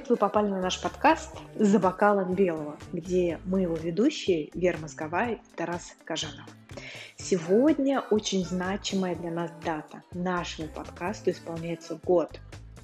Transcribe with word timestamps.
привет! 0.00 0.08
Вы 0.08 0.16
попали 0.16 0.48
на 0.48 0.60
наш 0.60 0.80
подкаст 0.80 1.30
«За 1.56 1.78
бокалом 1.78 2.34
белого», 2.34 2.76
где 2.92 3.38
мы 3.44 3.62
его 3.62 3.74
ведущие 3.74 4.50
Вера 4.54 4.78
Мозговая 4.78 5.34
и 5.34 5.56
Тарас 5.56 5.94
Кажанов. 6.04 6.46
Сегодня 7.16 8.00
очень 8.10 8.44
значимая 8.44 9.14
для 9.14 9.30
нас 9.30 9.50
дата. 9.64 10.02
Нашему 10.12 10.68
подкасту 10.68 11.30
исполняется 11.30 11.98
год. 12.02 12.40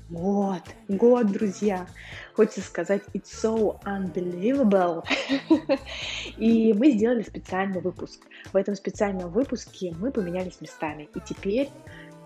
Год, 0.08 0.62
год, 0.88 1.26
друзья. 1.32 1.86
Хочется 2.34 2.60
сказать, 2.60 3.02
it's 3.14 3.30
so 3.42 3.80
unbelievable. 3.84 5.02
И 6.36 6.72
мы 6.72 6.92
сделали 6.92 7.22
специальный 7.22 7.80
выпуск. 7.80 8.20
В 8.52 8.56
этом 8.56 8.74
специальном 8.74 9.30
выпуске 9.30 9.94
мы 9.98 10.12
поменялись 10.12 10.60
местами. 10.60 11.08
И 11.14 11.20
теперь 11.20 11.70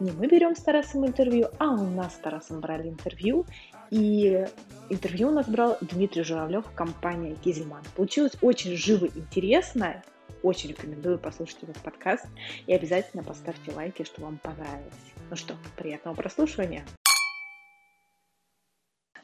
не 0.00 0.12
мы 0.12 0.26
берем 0.28 0.56
с 0.56 0.62
Тарасом 0.62 1.06
интервью, 1.06 1.48
а 1.58 1.72
у 1.72 1.86
нас 1.90 2.14
с 2.14 2.16
Тарасом 2.16 2.60
брали 2.60 2.88
интервью. 2.88 3.44
И 3.90 4.46
интервью 4.88 5.28
у 5.28 5.32
нас 5.32 5.48
брал 5.48 5.76
Дмитрий 5.80 6.22
Журавлев, 6.22 6.64
компания 6.74 7.36
Гизельман. 7.44 7.82
Получилось 7.96 8.32
очень 8.40 8.76
живо 8.76 9.06
интересно. 9.06 10.02
Очень 10.42 10.70
рекомендую 10.70 11.18
послушать 11.18 11.58
этот 11.62 11.78
подкаст. 11.78 12.26
И 12.66 12.72
обязательно 12.72 13.22
поставьте 13.22 13.72
лайки, 13.72 14.04
что 14.04 14.22
вам 14.22 14.38
понравилось. 14.38 14.94
Ну 15.28 15.36
что, 15.36 15.56
приятного 15.76 16.14
прослушивания. 16.14 16.84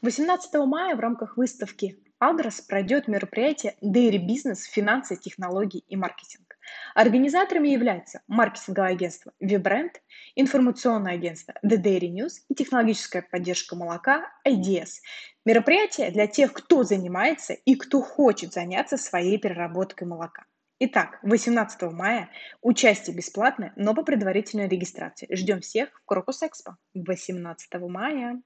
18 0.02 0.54
мая 0.66 0.94
в 0.94 1.00
рамках 1.00 1.36
выставки 1.36 1.98
Агрос 2.18 2.60
пройдет 2.60 3.08
мероприятие 3.08 3.76
Dairy 3.82 4.18
Business, 4.18 4.60
финансы, 4.70 5.16
технологии 5.16 5.84
и 5.88 5.96
маркетинг. 5.96 6.45
Организаторами 6.94 7.68
являются 7.68 8.22
маркетинговое 8.26 8.90
агентство 8.90 9.32
ViBrand, 9.42 9.92
информационное 10.34 11.14
агентство 11.14 11.54
The 11.64 11.76
Dairy 11.76 12.10
News 12.10 12.42
и 12.48 12.54
технологическая 12.54 13.22
поддержка 13.22 13.76
молока 13.76 14.30
IDS. 14.46 15.00
Мероприятие 15.44 16.10
для 16.10 16.26
тех, 16.26 16.52
кто 16.52 16.82
занимается 16.82 17.52
и 17.52 17.74
кто 17.74 18.02
хочет 18.02 18.52
заняться 18.52 18.96
своей 18.96 19.38
переработкой 19.38 20.08
молока. 20.08 20.44
Итак, 20.78 21.18
18 21.22 21.82
мая 21.92 22.28
участие 22.60 23.16
бесплатное, 23.16 23.72
но 23.76 23.94
по 23.94 24.02
предварительной 24.02 24.68
регистрации. 24.68 25.26
Ждем 25.34 25.60
всех 25.60 25.88
в 26.02 26.04
Крокус 26.04 26.42
Экспо 26.42 26.76
18 26.94 27.74
мая. 27.88 28.42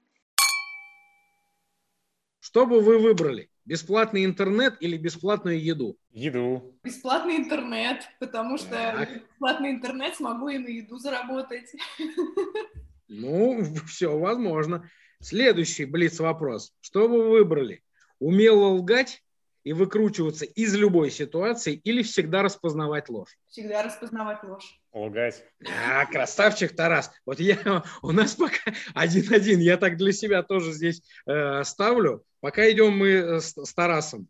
Что 2.41 2.65
бы 2.65 2.81
вы 2.81 2.97
выбрали? 2.97 3.51
Бесплатный 3.65 4.25
интернет 4.25 4.75
или 4.79 4.97
бесплатную 4.97 5.63
еду? 5.63 5.95
Еду. 6.09 6.75
Бесплатный 6.83 7.37
интернет, 7.37 8.09
потому 8.19 8.57
что 8.57 8.71
так. 8.71 9.09
бесплатный 9.29 9.69
интернет 9.69 10.15
смогу 10.15 10.49
и 10.49 10.57
на 10.57 10.67
еду 10.67 10.97
заработать. 10.97 11.71
Ну, 13.07 13.63
все 13.87 14.17
возможно. 14.17 14.89
Следующий 15.19 15.85
блиц-вопрос. 15.85 16.73
Что 16.81 17.07
бы 17.07 17.21
вы 17.21 17.29
выбрали? 17.29 17.83
Умело 18.17 18.69
лгать 18.69 19.23
и 19.63 19.73
выкручиваться 19.73 20.45
из 20.45 20.75
любой 20.75 21.11
ситуации 21.11 21.73
или 21.83 22.01
всегда 22.03 22.43
распознавать 22.43 23.09
ложь? 23.09 23.37
Всегда 23.47 23.83
распознавать 23.83 24.43
ложь. 24.43 24.79
Лгать. 24.93 25.43
А, 25.87 26.05
красавчик 26.05 26.75
Тарас. 26.75 27.11
Вот 27.25 27.39
я, 27.39 27.83
у 28.01 28.11
нас 28.11 28.35
пока 28.35 28.73
один-один. 28.93 29.59
Я 29.59 29.77
так 29.77 29.97
для 29.97 30.11
себя 30.11 30.43
тоже 30.43 30.71
здесь 30.71 31.01
э, 31.25 31.63
ставлю. 31.63 32.23
Пока 32.39 32.69
идем 32.71 32.97
мы 32.97 33.09
э, 33.09 33.39
с, 33.39 33.53
с 33.55 33.73
Тарасом. 33.73 34.27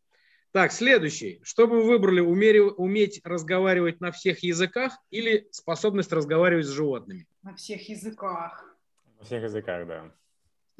Так, 0.51 0.73
следующий. 0.73 1.39
Что 1.43 1.66
бы 1.66 1.77
вы 1.77 1.88
выбрали, 1.88 2.19
умери, 2.19 2.59
уметь 2.59 3.21
разговаривать 3.23 4.01
на 4.01 4.11
всех 4.11 4.43
языках 4.43 4.97
или 5.09 5.47
способность 5.51 6.11
разговаривать 6.11 6.66
с 6.66 6.71
животными? 6.71 7.25
На 7.41 7.55
всех 7.55 7.88
языках. 7.88 8.75
На 9.17 9.25
всех 9.25 9.43
языках, 9.43 9.88
да. 9.88 10.11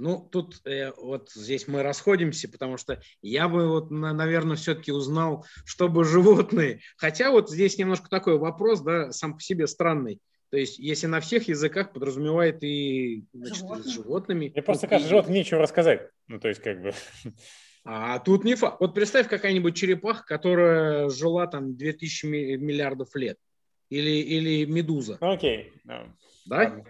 Ну, 0.02 0.17
тут 0.17 0.66
э, 0.66 0.92
вот 0.98 1.30
здесь 1.31 1.67
мы 1.67 1.83
расходимся, 1.83 2.49
потому 2.49 2.77
что 2.77 2.99
я 3.21 3.48
бы, 3.48 3.67
вот, 3.67 3.92
на, 3.92 4.14
наверное, 4.14 4.55
все-таки 4.55 4.92
узнал, 4.92 5.45
чтобы 5.64 6.05
животные... 6.05 6.80
Хотя 6.98 7.30
вот 7.30 7.52
здесь 7.52 7.77
немножко 7.77 8.09
такой 8.09 8.39
вопрос, 8.39 8.81
да, 8.81 9.11
сам 9.11 9.36
по 9.36 9.43
себе 9.43 9.67
странный. 9.67 10.20
То 10.49 10.58
есть, 10.58 10.80
если 10.80 11.05
на 11.05 11.20
всех 11.20 11.48
языках 11.48 11.93
подразумевает 11.93 12.64
и 12.64 13.26
значит, 13.31 13.58
животными. 13.58 13.83
с 13.83 13.93
животными. 13.93 14.52
Мне 14.52 14.64
просто 14.64 14.87
кажется, 14.87 15.09
животным 15.09 15.36
нечего 15.36 15.61
рассказать. 15.61 16.09
Ну, 16.27 16.39
то 16.39 16.47
есть, 16.47 16.61
как 16.61 16.81
бы... 16.81 16.93
А 17.83 18.17
тут 18.17 18.43
не 18.43 18.55
факт. 18.55 18.77
Вот 18.80 18.95
представь 18.95 19.27
какая-нибудь 19.27 19.76
черепаха, 19.76 20.26
которая 20.26 21.09
жила 21.09 21.45
там 21.45 21.77
2000 21.77 22.26
миллиардов 22.58 23.15
лет. 23.15 23.37
Или, 23.89 24.09
или 24.09 24.65
медуза. 24.65 25.17
Окей. 25.21 25.71
Okay. 25.86 25.87
No. 25.87 26.09
Да? 26.47 26.83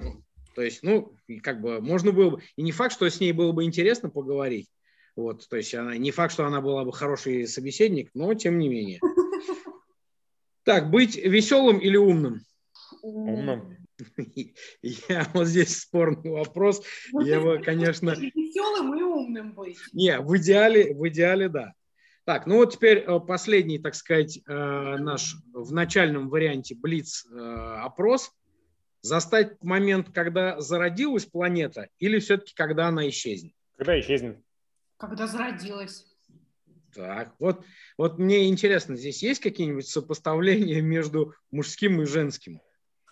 То 0.61 0.65
есть, 0.65 0.83
ну, 0.83 1.15
как 1.41 1.59
бы 1.59 1.81
можно 1.81 2.11
было 2.11 2.29
бы... 2.29 2.43
И 2.55 2.61
не 2.61 2.71
факт, 2.71 2.93
что 2.93 3.09
с 3.09 3.19
ней 3.19 3.31
было 3.31 3.51
бы 3.51 3.63
интересно 3.63 4.11
поговорить. 4.11 4.69
Вот, 5.15 5.49
то 5.49 5.57
есть 5.57 5.73
она, 5.73 5.97
не 5.97 6.11
факт, 6.11 6.33
что 6.33 6.45
она 6.45 6.61
была 6.61 6.85
бы 6.85 6.93
хороший 6.93 7.47
собеседник, 7.47 8.11
но 8.13 8.31
тем 8.35 8.59
не 8.59 8.69
менее. 8.69 8.99
Так, 10.63 10.91
быть 10.91 11.15
веселым 11.15 11.79
или 11.79 11.97
умным? 11.97 12.41
Умным. 13.01 13.75
Я 14.83 15.27
вот 15.33 15.47
здесь 15.47 15.79
спорный 15.79 16.29
вопрос. 16.29 16.83
Я 17.11 17.41
бы, 17.41 17.57
конечно... 17.57 18.11
Веселым 18.11 18.95
и 18.95 19.01
умным 19.01 19.55
быть. 19.55 19.79
Не, 19.93 20.19
в 20.19 20.37
идеале, 20.37 20.93
в 20.93 21.07
идеале, 21.07 21.49
да. 21.49 21.73
Так, 22.25 22.45
ну 22.45 22.57
вот 22.57 22.75
теперь 22.75 22.99
э, 22.99 23.19
последний, 23.19 23.79
так 23.79 23.95
сказать, 23.95 24.37
э, 24.37 24.53
наш 24.53 25.37
в 25.51 25.73
начальном 25.73 26.29
варианте 26.29 26.75
Блиц 26.75 27.25
э, 27.25 27.35
опрос 27.79 28.31
застать 29.01 29.61
момент, 29.63 30.09
когда 30.13 30.59
зародилась 30.59 31.25
планета, 31.25 31.89
или 31.99 32.19
все-таки 32.19 32.53
когда 32.55 32.87
она 32.87 33.07
исчезнет? 33.09 33.53
Когда 33.77 33.99
исчезнет. 33.99 34.39
Когда 34.97 35.27
зародилась. 35.27 36.05
Так, 36.93 37.33
вот, 37.39 37.65
вот 37.97 38.19
мне 38.19 38.49
интересно, 38.49 38.95
здесь 38.95 39.23
есть 39.23 39.41
какие-нибудь 39.41 39.87
сопоставления 39.87 40.81
между 40.81 41.33
мужским 41.49 42.01
и 42.01 42.05
женским? 42.05 42.61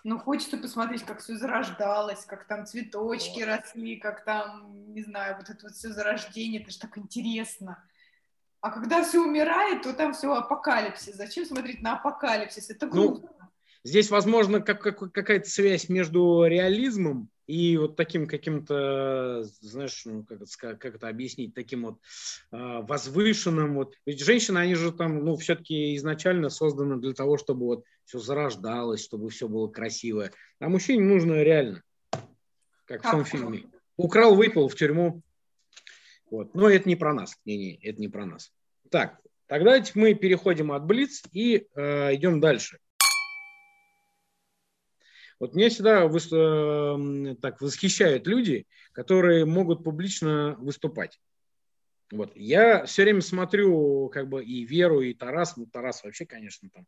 Ну, 0.04 0.18
хочется 0.18 0.58
посмотреть, 0.58 1.04
как 1.04 1.20
все 1.20 1.38
зарождалось, 1.38 2.26
как 2.26 2.48
там 2.48 2.66
цветочки 2.66 3.42
росли, 3.42 3.98
как 3.98 4.24
там, 4.24 4.94
не 4.94 5.04
знаю, 5.04 5.38
вот 5.38 5.50
это 5.50 5.68
вот 5.68 5.76
все 5.76 5.90
зарождение, 5.90 6.62
это 6.62 6.72
же 6.72 6.80
так 6.80 6.98
интересно. 6.98 7.84
А 8.62 8.72
когда 8.72 9.04
все 9.04 9.24
умирает, 9.24 9.84
то 9.84 9.94
там 9.94 10.14
все 10.14 10.34
апокалипсис. 10.34 11.16
Зачем 11.16 11.46
смотреть 11.46 11.82
на 11.82 11.94
апокалипсис? 11.94 12.70
Это 12.70 12.88
ну, 12.88 12.92
грустно. 12.92 13.30
Ну, 13.32 13.39
Здесь, 13.84 14.10
возможно, 14.10 14.60
как, 14.62 14.82
как, 14.82 15.12
какая-то 15.12 15.50
связь 15.50 15.88
между 15.88 16.44
реализмом 16.46 17.30
и 17.48 17.78
вот 17.78 17.96
таким 17.96 18.28
каким-то, 18.28 19.44
знаешь, 19.62 20.04
ну, 20.06 20.24
как, 20.24 20.42
это, 20.42 20.76
как 20.76 20.96
это 20.96 21.08
объяснить, 21.08 21.56
таким 21.56 21.86
вот 21.86 22.00
э, 22.52 22.58
возвышенным. 22.58 23.76
Вот. 23.76 23.96
Ведь 24.06 24.20
женщины, 24.20 24.60
они 24.60 24.76
же 24.76 24.92
там, 24.92 25.24
ну, 25.24 25.36
все-таки 25.38 25.96
изначально 25.96 26.50
созданы 26.50 26.98
для 26.98 27.14
того, 27.14 27.38
чтобы 27.38 27.66
вот 27.66 27.86
все 28.06 28.20
зарождалось, 28.20 29.04
чтобы 29.04 29.30
все 29.30 29.48
было 29.48 29.68
красивое. 29.68 30.32
А 30.60 30.70
мужчине 30.70 31.04
нужно 31.04 31.42
реально, 31.42 31.82
как 32.86 33.04
в 33.04 33.10
том 33.10 33.26
фильме. 33.26 33.64
Украл, 33.98 34.36
выпил 34.36 34.68
в 34.68 34.76
тюрьму. 34.76 35.22
Вот. 36.30 36.54
Но 36.54 36.70
это 36.70 36.88
не 36.88 36.96
про 36.96 37.14
нас. 37.14 37.36
Не-не, 37.46 37.76
это 37.78 38.00
не 38.00 38.10
про 38.10 38.26
нас. 38.26 38.52
Так, 38.92 39.20
тогда 39.48 39.84
мы 39.96 40.14
переходим 40.14 40.72
от 40.72 40.86
Блиц 40.86 41.24
и 41.32 41.68
э, 41.74 42.16
идем 42.16 42.42
дальше. 42.42 42.78
Вот 45.40 45.56
меня 45.56 45.70
всегда. 45.70 46.02
Эм, 46.04 47.38
так 47.38 47.62
восхищают 47.62 48.28
люди, 48.28 48.68
которые 48.92 49.46
могут 49.46 49.84
публично 49.84 50.56
выступать. 50.60 51.20
Вот. 52.12 52.32
Я 52.36 52.86
все 52.86 53.04
время 53.04 53.22
смотрю 53.22 54.10
как 54.10 54.30
бы 54.30 54.44
и 54.44 54.66
Веру, 54.66 55.02
и 55.02 55.14
Тарас, 55.14 55.58
ну 55.58 55.68
Тарас 55.68 56.04
вообще, 56.04 56.26
конечно, 56.26 56.70
там, 56.74 56.86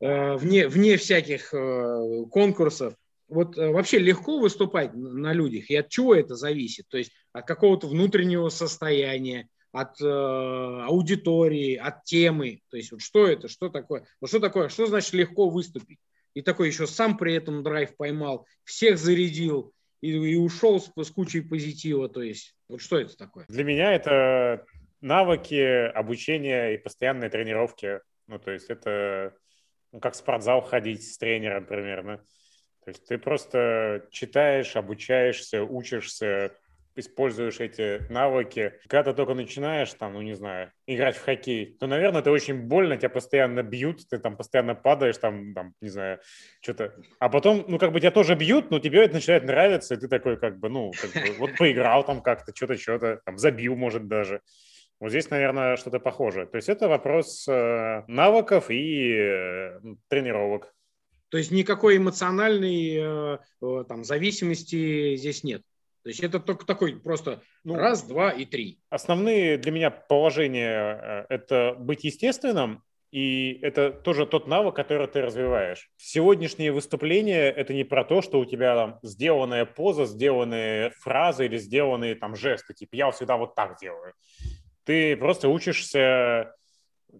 э, 0.00 0.36
вне, 0.36 0.68
вне 0.68 0.96
всяких 0.96 1.52
э, 1.52 2.24
конкурсов. 2.30 2.94
Вот 3.28 3.58
э, 3.58 3.70
вообще 3.70 3.98
легко 3.98 4.38
выступать 4.38 4.94
на 4.94 5.32
людях, 5.32 5.68
и 5.70 5.76
от 5.76 5.90
чего 5.90 6.14
это 6.14 6.34
зависит? 6.34 6.88
То 6.88 6.96
есть 6.98 7.12
от 7.32 7.46
какого-то 7.46 7.88
внутреннего 7.88 8.48
состояния, 8.48 9.48
от 9.70 10.00
э, 10.00 10.06
аудитории, 10.06 11.76
от 11.76 12.04
темы. 12.04 12.60
То 12.70 12.78
есть 12.78 12.90
вот 12.90 13.02
что 13.02 13.26
это, 13.26 13.48
что 13.48 13.68
такое? 13.68 14.06
Вот 14.20 14.30
что 14.30 14.40
такое, 14.40 14.70
что 14.70 14.86
значит 14.86 15.12
легко 15.12 15.50
выступить? 15.50 15.98
И 16.34 16.42
такой 16.42 16.68
еще 16.68 16.86
сам 16.86 17.16
при 17.16 17.34
этом 17.34 17.62
драйв 17.62 17.96
поймал, 17.96 18.46
всех 18.64 18.98
зарядил 18.98 19.72
и, 20.00 20.10
и 20.10 20.36
ушел 20.36 20.80
с, 20.80 20.90
с 20.94 21.10
кучей 21.10 21.40
позитива. 21.40 22.08
То 22.08 22.22
есть, 22.22 22.56
вот 22.68 22.80
что 22.80 22.98
это 22.98 23.16
такое? 23.16 23.46
Для 23.48 23.64
меня 23.64 23.92
это 23.92 24.64
навыки 25.00 25.88
обучения 25.88 26.74
и 26.74 26.78
постоянные 26.78 27.30
тренировки. 27.30 28.00
Ну, 28.26 28.38
то 28.38 28.50
есть 28.50 28.70
это 28.70 29.34
ну, 29.92 30.00
как 30.00 30.14
в 30.14 30.16
спортзал 30.16 30.62
ходить 30.62 31.02
с 31.02 31.18
тренером 31.18 31.66
примерно. 31.66 32.18
То 32.84 32.90
есть 32.90 33.06
ты 33.06 33.18
просто 33.18 34.06
читаешь, 34.10 34.74
обучаешься, 34.74 35.62
учишься, 35.62 36.56
используешь 36.96 37.60
эти 37.60 38.02
навыки. 38.10 38.74
Когда 38.88 39.10
ты 39.10 39.16
только 39.16 39.34
начинаешь, 39.34 39.92
там, 39.94 40.14
ну, 40.14 40.22
не 40.22 40.34
знаю, 40.34 40.72
играть 40.86 41.16
в 41.16 41.24
хоккей, 41.24 41.76
то, 41.78 41.86
наверное, 41.86 42.20
это 42.20 42.30
очень 42.30 42.62
больно, 42.62 42.96
тебя 42.96 43.08
постоянно 43.08 43.62
бьют, 43.62 44.08
ты 44.08 44.18
там 44.18 44.36
постоянно 44.36 44.74
падаешь, 44.74 45.18
там, 45.18 45.54
там 45.54 45.74
не 45.80 45.88
знаю, 45.88 46.20
что-то. 46.60 46.94
А 47.18 47.28
потом, 47.28 47.64
ну, 47.68 47.78
как 47.78 47.92
бы 47.92 48.00
тебя 48.00 48.10
тоже 48.10 48.34
бьют, 48.34 48.70
но 48.70 48.78
тебе 48.78 49.04
это 49.04 49.14
начинает 49.14 49.44
нравиться, 49.44 49.94
и 49.94 49.98
ты 49.98 50.08
такой, 50.08 50.38
как 50.38 50.58
бы, 50.58 50.68
ну, 50.68 50.92
как 51.00 51.10
бы, 51.12 51.32
вот 51.38 51.50
поиграл 51.58 52.04
там 52.04 52.20
как-то, 52.22 52.52
что-то, 52.54 52.76
что-то, 52.76 53.20
там, 53.24 53.38
забил, 53.38 53.76
может, 53.76 54.08
даже. 54.08 54.40
Вот 55.02 55.10
здесь, 55.10 55.30
наверное, 55.30 55.76
что-то 55.76 55.98
похожее. 55.98 56.46
То 56.46 56.56
есть 56.56 56.68
это 56.68 56.86
вопрос 56.86 57.48
э, 57.48 58.04
навыков 58.06 58.70
и 58.70 59.12
э, 59.12 59.80
тренировок. 60.06 60.72
То 61.28 61.38
есть 61.38 61.50
никакой 61.50 61.96
эмоциональной 61.96 63.38
э, 63.60 63.84
там, 63.88 64.04
зависимости 64.04 65.16
здесь 65.16 65.42
нет. 65.42 65.62
То 66.02 66.08
есть 66.08 66.20
это 66.20 66.40
только 66.40 66.66
такой 66.66 66.98
просто 66.98 67.42
ну, 67.64 67.76
раз, 67.76 68.02
два 68.02 68.30
и 68.30 68.44
три. 68.44 68.80
Основные 68.90 69.56
для 69.58 69.72
меня 69.72 69.90
положения– 69.90 71.26
это 71.28 71.74
быть 71.78 72.04
естественным, 72.04 72.82
и 73.10 73.58
это 73.62 73.90
тоже 73.90 74.26
тот 74.26 74.46
навык, 74.46 74.74
который 74.74 75.06
ты 75.06 75.20
развиваешь. 75.20 75.90
Сегодняшнее 75.96 76.72
выступление– 76.72 77.50
это 77.52 77.74
не 77.74 77.84
про 77.84 78.04
то, 78.04 78.22
что 78.22 78.40
у 78.40 78.44
тебя 78.44 78.74
там 78.74 78.98
сделанная 79.02 79.64
поза, 79.64 80.06
сделанные 80.06 80.90
фразы 80.90 81.46
или 81.46 81.58
сделанные 81.58 82.14
там 82.14 82.34
жесты. 82.34 82.74
Типа 82.74 82.96
я 82.96 83.10
всегда 83.10 83.36
вот 83.36 83.54
так 83.54 83.78
делаю 83.80 84.14
ты 84.84 85.16
просто 85.16 85.48
учишься 85.48 86.54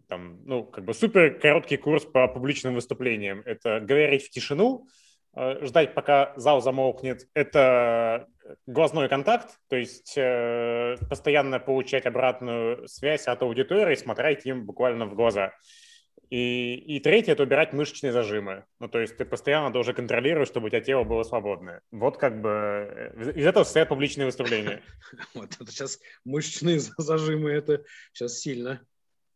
там, 0.09 0.41
ну, 0.45 0.65
как 0.65 0.85
бы 0.85 0.95
супер 0.95 1.39
короткий 1.39 1.77
курс 1.77 2.05
по 2.05 2.27
публичным 2.29 2.75
выступлениям. 2.75 3.43
Это 3.45 3.81
говорить 3.81 4.25
в 4.25 4.31
тишину, 4.31 4.87
э, 4.87 4.91
ждать, 5.37 5.95
пока 5.95 6.33
зал 6.37 6.61
замолкнет. 6.61 7.27
Это 7.35 8.29
глазной 8.67 9.09
контакт, 9.09 9.59
то 9.69 9.77
есть 9.77 10.15
э, 10.17 10.97
постоянно 11.09 11.59
получать 11.59 12.07
обратную 12.07 12.87
связь 12.89 13.27
от 13.27 13.43
аудитории, 13.43 13.95
смотреть 13.95 14.47
им 14.47 14.67
буквально 14.67 15.07
в 15.07 15.15
глаза. 15.15 15.53
И, 16.31 16.77
и 16.77 16.99
третье– 17.01 17.33
это 17.35 17.43
убирать 17.43 17.75
мышечные 17.75 18.11
зажимы. 18.11 18.65
Ну, 18.81 18.89
то 18.89 19.01
есть 19.01 19.19
ты 19.19 19.27
постоянно 19.27 19.71
должен 19.71 19.95
контролировать, 19.95 20.49
чтобы 20.49 20.67
у 20.67 20.71
тебя 20.71 20.81
тело 20.81 21.05
было 21.05 21.25
свободное. 21.25 21.83
Вот 21.91 22.17
как 22.17 22.41
бы 22.41 22.49
э, 22.49 23.33
из 23.35 23.47
этого 23.47 23.65
состоят 23.65 23.91
публичные 23.91 24.27
выступления. 24.27 24.83
Вот 25.35 25.55
это 25.61 25.71
сейчас 25.71 25.99
мышечные 26.25 26.81
зажимы, 26.99 27.51
это 27.51 27.85
сейчас 28.13 28.39
сильно. 28.39 28.81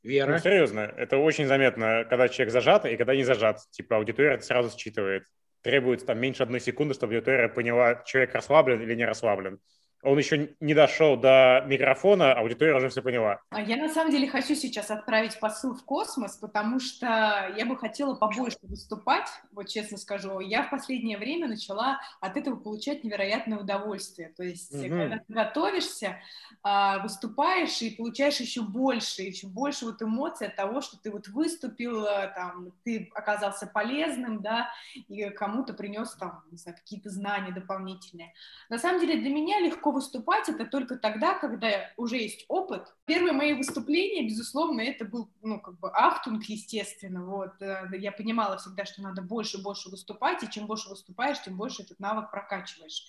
Вера? 0.03 0.33
Ну, 0.33 0.39
серьезно, 0.39 0.81
это 0.81 1.19
очень 1.19 1.47
заметно, 1.47 2.07
когда 2.09 2.29
человек 2.29 2.53
зажат 2.53 2.87
и 2.87 2.97
когда 2.97 3.15
не 3.15 3.25
зажат. 3.25 3.61
Типа 3.73 3.97
аудитория 3.97 4.35
это 4.35 4.45
сразу 4.45 4.77
считывает. 4.79 5.25
Требуется 5.63 6.07
там 6.07 6.19
меньше 6.19 6.43
одной 6.43 6.61
секунды, 6.61 6.95
чтобы 6.95 7.15
аудитория 7.15 7.49
поняла, 7.49 8.03
человек 8.05 8.35
расслаблен 8.35 8.81
или 8.81 8.95
не 8.95 9.05
расслаблен 9.05 9.61
он 10.07 10.19
еще 10.19 10.55
не 10.61 10.75
дошел 10.75 11.17
до 11.17 11.65
микрофона, 11.67 12.33
аудитория 12.33 12.75
уже 12.75 12.89
все 12.89 13.03
поняла. 13.03 13.41
А 13.51 13.61
я 13.61 13.77
на 13.77 13.89
самом 13.89 14.13
деле 14.13 14.29
хочу 14.29 14.55
сейчас 14.55 14.91
отправить 14.91 15.39
посыл 15.41 15.75
в 15.75 15.85
космос, 15.85 16.37
потому 16.37 16.79
что 16.79 17.53
я 17.57 17.67
бы 17.67 17.77
хотела 17.77 18.15
побольше 18.15 18.59
выступать, 18.63 19.29
вот 19.53 19.69
честно 19.69 19.99
скажу. 19.99 20.41
Я 20.41 20.63
в 20.63 20.71
последнее 20.71 21.19
время 21.19 21.49
начала 21.49 22.01
от 22.21 22.37
этого 22.37 22.57
получать 22.57 23.03
невероятное 23.03 23.59
удовольствие. 23.59 24.33
То 24.37 24.45
есть, 24.45 24.73
угу. 24.73 24.89
когда 24.89 25.19
ты 25.19 25.35
готовишься, 25.35 26.19
а, 26.63 27.01
выступаешь 27.01 27.83
и 27.83 27.91
получаешь 27.91 28.39
еще 28.41 28.63
больше, 28.63 29.23
еще 29.23 29.49
больше 29.49 29.87
вот 29.87 30.01
эмоций 30.03 30.47
от 30.47 30.57
того, 30.57 30.81
что 30.81 30.97
ты 30.99 31.11
вот 31.11 31.29
выступил, 31.29 32.05
там, 32.35 32.73
ты 32.85 33.11
оказался 33.15 33.67
полезным, 33.67 34.41
да, 34.41 34.71
и 34.95 35.31
кому-то 35.31 35.75
принес 35.75 36.15
там, 36.15 36.45
не 36.51 36.59
знаю, 36.59 36.77
какие-то 36.77 37.11
знания 37.11 37.53
дополнительные. 37.53 38.33
На 38.69 38.79
самом 38.79 39.01
деле 39.01 39.21
для 39.21 39.31
меня 39.31 39.61
легко 39.61 39.96
выступать 39.97 40.49
это 40.49 40.67
только 40.67 40.97
тогда, 40.97 41.39
когда 41.39 41.91
уже 41.97 42.19
есть 42.19 42.45
опыт. 42.49 42.95
Первые 43.07 43.33
мои 43.33 43.55
выступления, 43.55 44.29
безусловно, 44.29 44.83
это 44.83 45.07
был, 45.07 45.31
ну, 45.43 45.59
как 45.59 45.79
бы 45.81 45.91
ахтунг, 45.91 46.45
естественно, 46.45 47.25
вот. 47.25 47.61
Э, 47.61 47.89
я 47.99 48.13
понимала 48.13 48.59
всегда, 48.59 48.85
что 48.85 49.03
надо 49.03 49.23
больше 49.23 49.57
и 49.57 49.63
больше 49.63 49.89
выступать, 49.89 50.43
и 50.43 50.51
чем 50.51 50.67
больше 50.67 50.91
выступаешь, 50.91 51.43
тем 51.43 51.57
больше 51.57 51.83
этот 51.83 51.99
навык 51.99 52.31
прокачиваешь. 52.31 53.07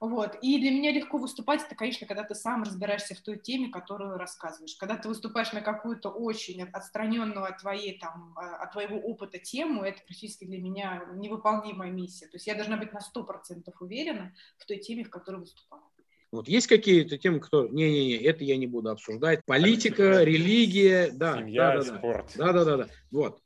Вот. 0.00 0.36
И 0.42 0.60
для 0.60 0.70
меня 0.70 0.92
легко 0.92 1.18
выступать, 1.18 1.64
это, 1.64 1.74
конечно, 1.74 2.06
когда 2.06 2.22
ты 2.22 2.36
сам 2.36 2.62
разбираешься 2.62 3.16
в 3.16 3.20
той 3.20 3.36
теме, 3.36 3.68
которую 3.68 4.16
рассказываешь. 4.16 4.76
Когда 4.76 4.96
ты 4.96 5.08
выступаешь 5.08 5.52
на 5.52 5.60
какую-то 5.60 6.10
очень 6.10 6.62
отстраненную 6.62 7.44
от, 7.44 7.58
твоей, 7.58 7.98
там, 7.98 8.32
э, 8.38 8.40
от 8.40 8.70
твоего 8.72 8.96
опыта 8.96 9.38
тему, 9.38 9.82
это 9.82 10.00
практически 10.06 10.44
для 10.44 10.60
меня 10.60 11.04
невыполнимая 11.14 11.90
миссия. 11.90 12.26
То 12.26 12.36
есть 12.36 12.46
я 12.46 12.54
должна 12.54 12.76
быть 12.76 12.92
на 12.92 13.00
100% 13.00 13.72
уверена 13.80 14.32
в 14.56 14.66
той 14.66 14.78
теме, 14.78 15.02
в 15.02 15.10
которой 15.10 15.40
выступаю. 15.40 15.82
Вот 16.30 16.48
есть 16.48 16.66
какие-то 16.66 17.16
темы, 17.16 17.40
кто... 17.40 17.66
Не-не-не, 17.68 18.16
это 18.16 18.44
я 18.44 18.56
не 18.56 18.66
буду 18.66 18.90
обсуждать. 18.90 19.40
Политика, 19.46 20.22
религия, 20.22 21.10
да. 21.12 21.38
Семья, 21.38 21.72
да, 21.72 21.76
да, 21.76 21.98
спорт. 21.98 22.32
Да, 22.36 22.52
да, 22.52 22.64
да, 22.64 22.76
да. 22.76 22.88
Вот. 23.10 23.40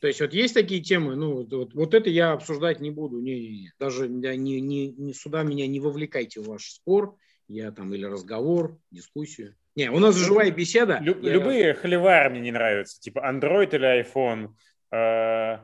То 0.00 0.08
есть 0.08 0.20
вот 0.20 0.34
есть 0.34 0.54
такие 0.54 0.80
темы, 0.80 1.14
ну 1.14 1.46
вот, 1.48 1.74
вот 1.74 1.94
это 1.94 2.10
я 2.10 2.32
обсуждать 2.32 2.80
не 2.80 2.90
буду, 2.90 3.20
не, 3.20 3.38
не, 3.38 3.48
не. 3.50 3.72
даже 3.78 4.08
не, 4.08 4.36
не, 4.36 4.90
не, 4.90 5.14
сюда 5.14 5.44
меня 5.44 5.68
не 5.68 5.78
вовлекайте 5.78 6.40
в 6.40 6.46
ваш 6.46 6.72
спор, 6.72 7.14
я 7.46 7.70
там 7.70 7.94
или 7.94 8.04
разговор, 8.04 8.76
дискуссию. 8.90 9.54
Не, 9.76 9.92
у 9.92 10.00
нас 10.00 10.16
живая 10.16 10.50
беседа. 10.50 10.98
Лю- 11.00 11.20
я... 11.22 11.34
Любые 11.34 11.74
холивары 11.74 12.30
мне 12.30 12.40
не 12.40 12.50
нравятся, 12.50 13.00
типа 13.00 13.20
Android 13.20 13.74
или 13.76 14.02
iPhone, 14.02 14.54
э, 14.90 15.58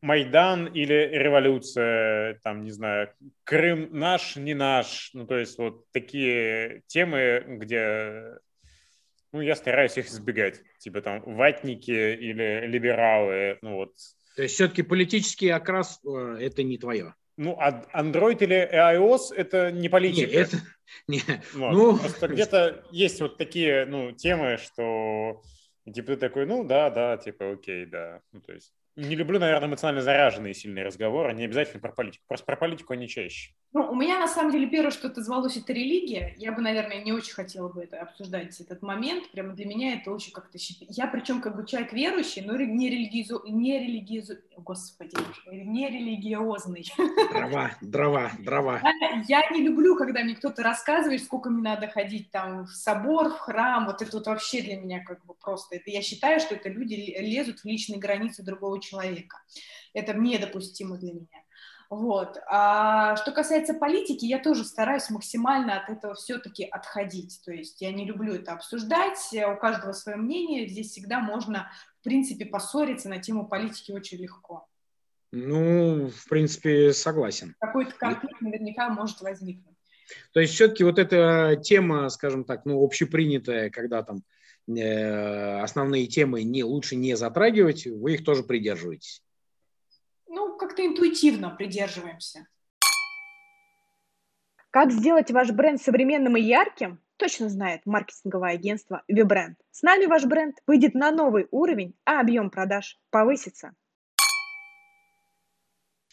Майдан 0.00 0.66
или 0.66 0.94
революция, 1.12 2.38
там, 2.44 2.62
не 2.62 2.70
знаю, 2.70 3.10
Крым 3.44 3.88
наш, 3.90 4.36
не 4.36 4.54
наш, 4.54 5.10
ну, 5.12 5.26
то 5.26 5.36
есть 5.36 5.58
вот 5.58 5.90
такие 5.92 6.82
темы, 6.86 7.44
где, 7.46 8.38
ну, 9.32 9.40
я 9.40 9.56
стараюсь 9.56 9.96
их 9.96 10.06
избегать, 10.06 10.62
типа 10.78 11.00
там 11.00 11.22
ватники 11.22 11.90
или 11.90 12.66
либералы, 12.66 13.58
ну, 13.62 13.74
вот. 13.74 13.94
То 14.36 14.42
есть 14.42 14.54
все-таки 14.54 14.82
политический 14.82 15.48
окрас 15.48 16.00
э,– 16.06 16.38
это 16.40 16.62
не 16.62 16.78
твое? 16.78 17.14
Ну, 17.36 17.56
а 17.58 17.84
Android 17.94 18.38
или 18.40 18.68
iOS– 18.72 19.34
это 19.36 19.72
не 19.72 19.88
политика. 19.88 20.30
Нет, 20.30 20.48
это... 20.48 20.56
Не. 21.06 21.20
Вот. 21.54 21.72
Ну... 21.72 21.98
Просто 21.98 22.28
где-то 22.28 22.84
есть 22.90 23.20
вот 23.20 23.36
такие, 23.36 23.84
ну, 23.84 24.12
темы, 24.12 24.58
что 24.58 25.42
типа 25.92 26.14
ты 26.14 26.16
такой, 26.16 26.46
ну, 26.46 26.64
да, 26.64 26.90
да, 26.90 27.16
типа, 27.16 27.52
окей, 27.52 27.86
да, 27.86 28.20
ну, 28.32 28.40
то 28.40 28.52
есть 28.52 28.72
не 28.98 29.14
люблю, 29.14 29.38
наверное, 29.38 29.68
эмоционально 29.68 30.02
заряженные 30.02 30.54
сильные 30.54 30.84
разговоры, 30.84 31.32
не 31.32 31.44
обязательно 31.44 31.80
про 31.80 31.92
политику. 31.92 32.24
Просто 32.26 32.44
про 32.44 32.56
политику 32.56 32.92
они 32.92 33.08
чаще. 33.08 33.52
Ну, 33.72 33.82
у 33.90 33.94
меня, 33.94 34.18
на 34.18 34.26
самом 34.26 34.50
деле, 34.50 34.66
первое, 34.66 34.90
что 34.90 35.08
это 35.08 35.22
звалось, 35.22 35.56
это 35.56 35.72
религия. 35.72 36.34
Я 36.38 36.52
бы, 36.52 36.62
наверное, 36.62 37.02
не 37.02 37.12
очень 37.12 37.34
хотела 37.34 37.68
бы 37.68 37.84
это 37.84 38.00
обсуждать, 38.00 38.58
этот 38.60 38.82
момент. 38.82 39.30
Прямо 39.30 39.52
для 39.52 39.66
меня 39.66 39.94
это 39.94 40.10
очень 40.10 40.32
как-то... 40.32 40.58
Я, 40.80 41.06
причем, 41.06 41.40
как 41.40 41.54
бы 41.54 41.66
человек 41.66 41.92
верующий, 41.92 42.42
но 42.42 42.56
не 42.56 42.90
религиозу... 42.90 43.42
Не 43.46 43.78
религиозу... 43.78 44.34
Господи, 44.56 45.14
не 45.52 45.88
религиозный. 45.88 46.84
Дрова, 47.30 47.70
дрова, 47.80 48.32
дрова. 48.40 48.80
Я, 49.28 49.42
я 49.42 49.50
не 49.50 49.62
люблю, 49.62 49.96
когда 49.96 50.24
мне 50.24 50.34
кто-то 50.34 50.62
рассказывает, 50.62 51.22
сколько 51.22 51.50
мне 51.50 51.62
надо 51.62 51.88
ходить 51.88 52.30
там 52.30 52.64
в 52.64 52.70
собор, 52.70 53.28
в 53.28 53.38
храм. 53.38 53.86
Вот 53.86 54.02
это 54.02 54.16
вот 54.16 54.26
вообще 54.26 54.62
для 54.62 54.76
меня 54.76 55.04
как 55.04 55.24
бы 55.24 55.34
просто... 55.34 55.76
Это 55.76 55.90
я 55.90 56.02
считаю, 56.02 56.40
что 56.40 56.54
это 56.54 56.68
люди 56.68 57.14
лезут 57.20 57.60
в 57.60 57.64
личные 57.64 58.00
границы 58.00 58.42
другого 58.42 58.80
человека. 58.80 58.87
Это 59.94 60.14
недопустимо 60.14 60.96
для 60.98 61.12
меня. 61.12 61.44
Вот. 61.90 62.36
А 62.50 63.16
что 63.16 63.32
касается 63.32 63.72
политики, 63.72 64.26
я 64.26 64.38
тоже 64.38 64.64
стараюсь 64.64 65.08
максимально 65.08 65.80
от 65.80 65.88
этого 65.88 66.14
все-таки 66.14 66.64
отходить. 66.64 67.40
То 67.44 67.52
есть 67.52 67.80
я 67.80 67.92
не 67.92 68.04
люблю 68.04 68.34
это 68.34 68.52
обсуждать, 68.52 69.18
у 69.32 69.56
каждого 69.56 69.92
свое 69.92 70.18
мнение, 70.18 70.68
здесь 70.68 70.90
всегда 70.90 71.20
можно, 71.20 71.70
в 72.00 72.04
принципе, 72.04 72.44
поссориться 72.44 73.08
на 73.08 73.18
тему 73.18 73.48
политики 73.48 73.90
очень 73.90 74.18
легко. 74.18 74.66
Ну, 75.32 76.08
в 76.08 76.28
принципе, 76.28 76.92
согласен. 76.92 77.54
Какой-то 77.58 77.92
конфликт 77.92 78.40
наверняка 78.40 78.90
может 78.90 79.20
возникнуть. 79.22 79.76
То 80.32 80.40
есть 80.40 80.54
все-таки 80.54 80.84
вот 80.84 80.98
эта 80.98 81.56
тема, 81.62 82.08
скажем 82.08 82.44
так, 82.44 82.64
ну, 82.64 82.82
общепринятая, 82.82 83.70
когда 83.70 84.02
там 84.02 84.22
основные 84.68 86.06
темы 86.06 86.42
не, 86.42 86.62
лучше 86.62 86.96
не 86.96 87.16
затрагивать, 87.16 87.86
вы 87.86 88.14
их 88.14 88.24
тоже 88.24 88.42
придерживаетесь 88.42 89.22
ну, 90.28 90.56
как-то 90.56 90.84
интуитивно 90.84 91.50
придерживаемся. 91.50 92.46
Как 94.70 94.92
сделать 94.92 95.30
ваш 95.30 95.50
бренд 95.50 95.80
современным 95.80 96.36
и 96.36 96.42
ярким, 96.42 97.00
точно 97.16 97.48
знает 97.48 97.80
маркетинговое 97.86 98.52
агентство 98.52 99.02
ViBrand. 99.10 99.54
С 99.70 99.82
нами 99.82 100.06
ваш 100.06 100.24
бренд 100.26 100.56
выйдет 100.66 100.94
на 100.94 101.10
новый 101.10 101.48
уровень, 101.50 101.94
а 102.04 102.20
объем 102.20 102.50
продаж 102.50 102.98
повысится. 103.10 103.72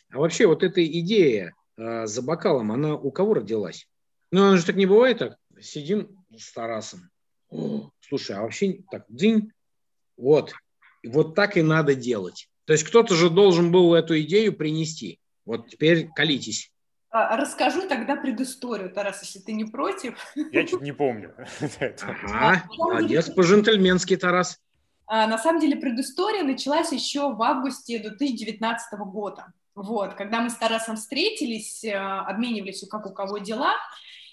А 0.10 0.18
вообще 0.18 0.48
вот 0.48 0.64
эта 0.64 0.86
идея 0.86 1.54
э, 1.78 2.06
за 2.06 2.22
бокалом, 2.22 2.72
она 2.72 2.96
у 2.96 3.12
кого 3.12 3.36
родилась? 3.36 3.90
Ну, 4.32 4.44
она 4.44 4.58
же 4.58 4.66
так 4.66 4.78
не 4.78 4.86
бывает 4.86 5.20
так. 5.20 5.38
Сидим 5.60 6.26
с 6.36 6.52
Тарасом. 6.54 7.10
О, 7.50 7.92
слушай, 8.08 8.36
а 8.36 8.42
вообще 8.42 8.80
так, 8.92 9.06
день, 9.10 9.52
вот, 10.18 10.54
вот 11.06 11.36
так 11.36 11.58
и 11.58 11.62
надо 11.62 11.96
делать. 11.96 12.50
То 12.66 12.74
есть 12.74 12.86
кто-то 12.86 13.14
же 13.16 13.30
должен 13.30 13.72
был 13.72 13.94
эту 13.94 14.20
идею 14.22 14.56
принести. 14.56 15.20
Вот 15.46 15.70
теперь 15.70 16.10
колитесь. 16.16 16.72
А, 17.12 17.38
расскажу 17.38 17.88
тогда 17.88 18.16
предысторию, 18.16 18.92
Тарас, 18.92 19.22
если 19.22 19.40
ты 19.40 19.54
не 19.54 19.66
против. 19.66 20.18
Я 20.52 20.66
чуть 20.66 20.82
не 20.82 20.92
помню. 20.92 21.34
Ага, 22.34 22.64
молодец, 22.78 23.30
по-жентльменски, 23.30 24.18
Тарас. 24.18 24.60
А, 25.08 25.28
на 25.28 25.38
самом 25.38 25.62
деле 25.62 25.76
предыстория 25.76 26.44
началась 26.44 26.92
еще 26.92 27.34
в 27.34 27.42
августе 27.42 28.00
2019 28.00 29.00
года. 29.06 29.54
Вот, 29.76 30.16
когда 30.16 30.42
мы 30.42 30.50
с 30.50 30.56
Тарасом 30.56 30.96
встретились, 30.96 31.84
э, 31.84 31.94
обменивались, 31.96 32.88
как 32.90 33.06
у 33.06 33.14
кого 33.14 33.38
дела, 33.38 33.74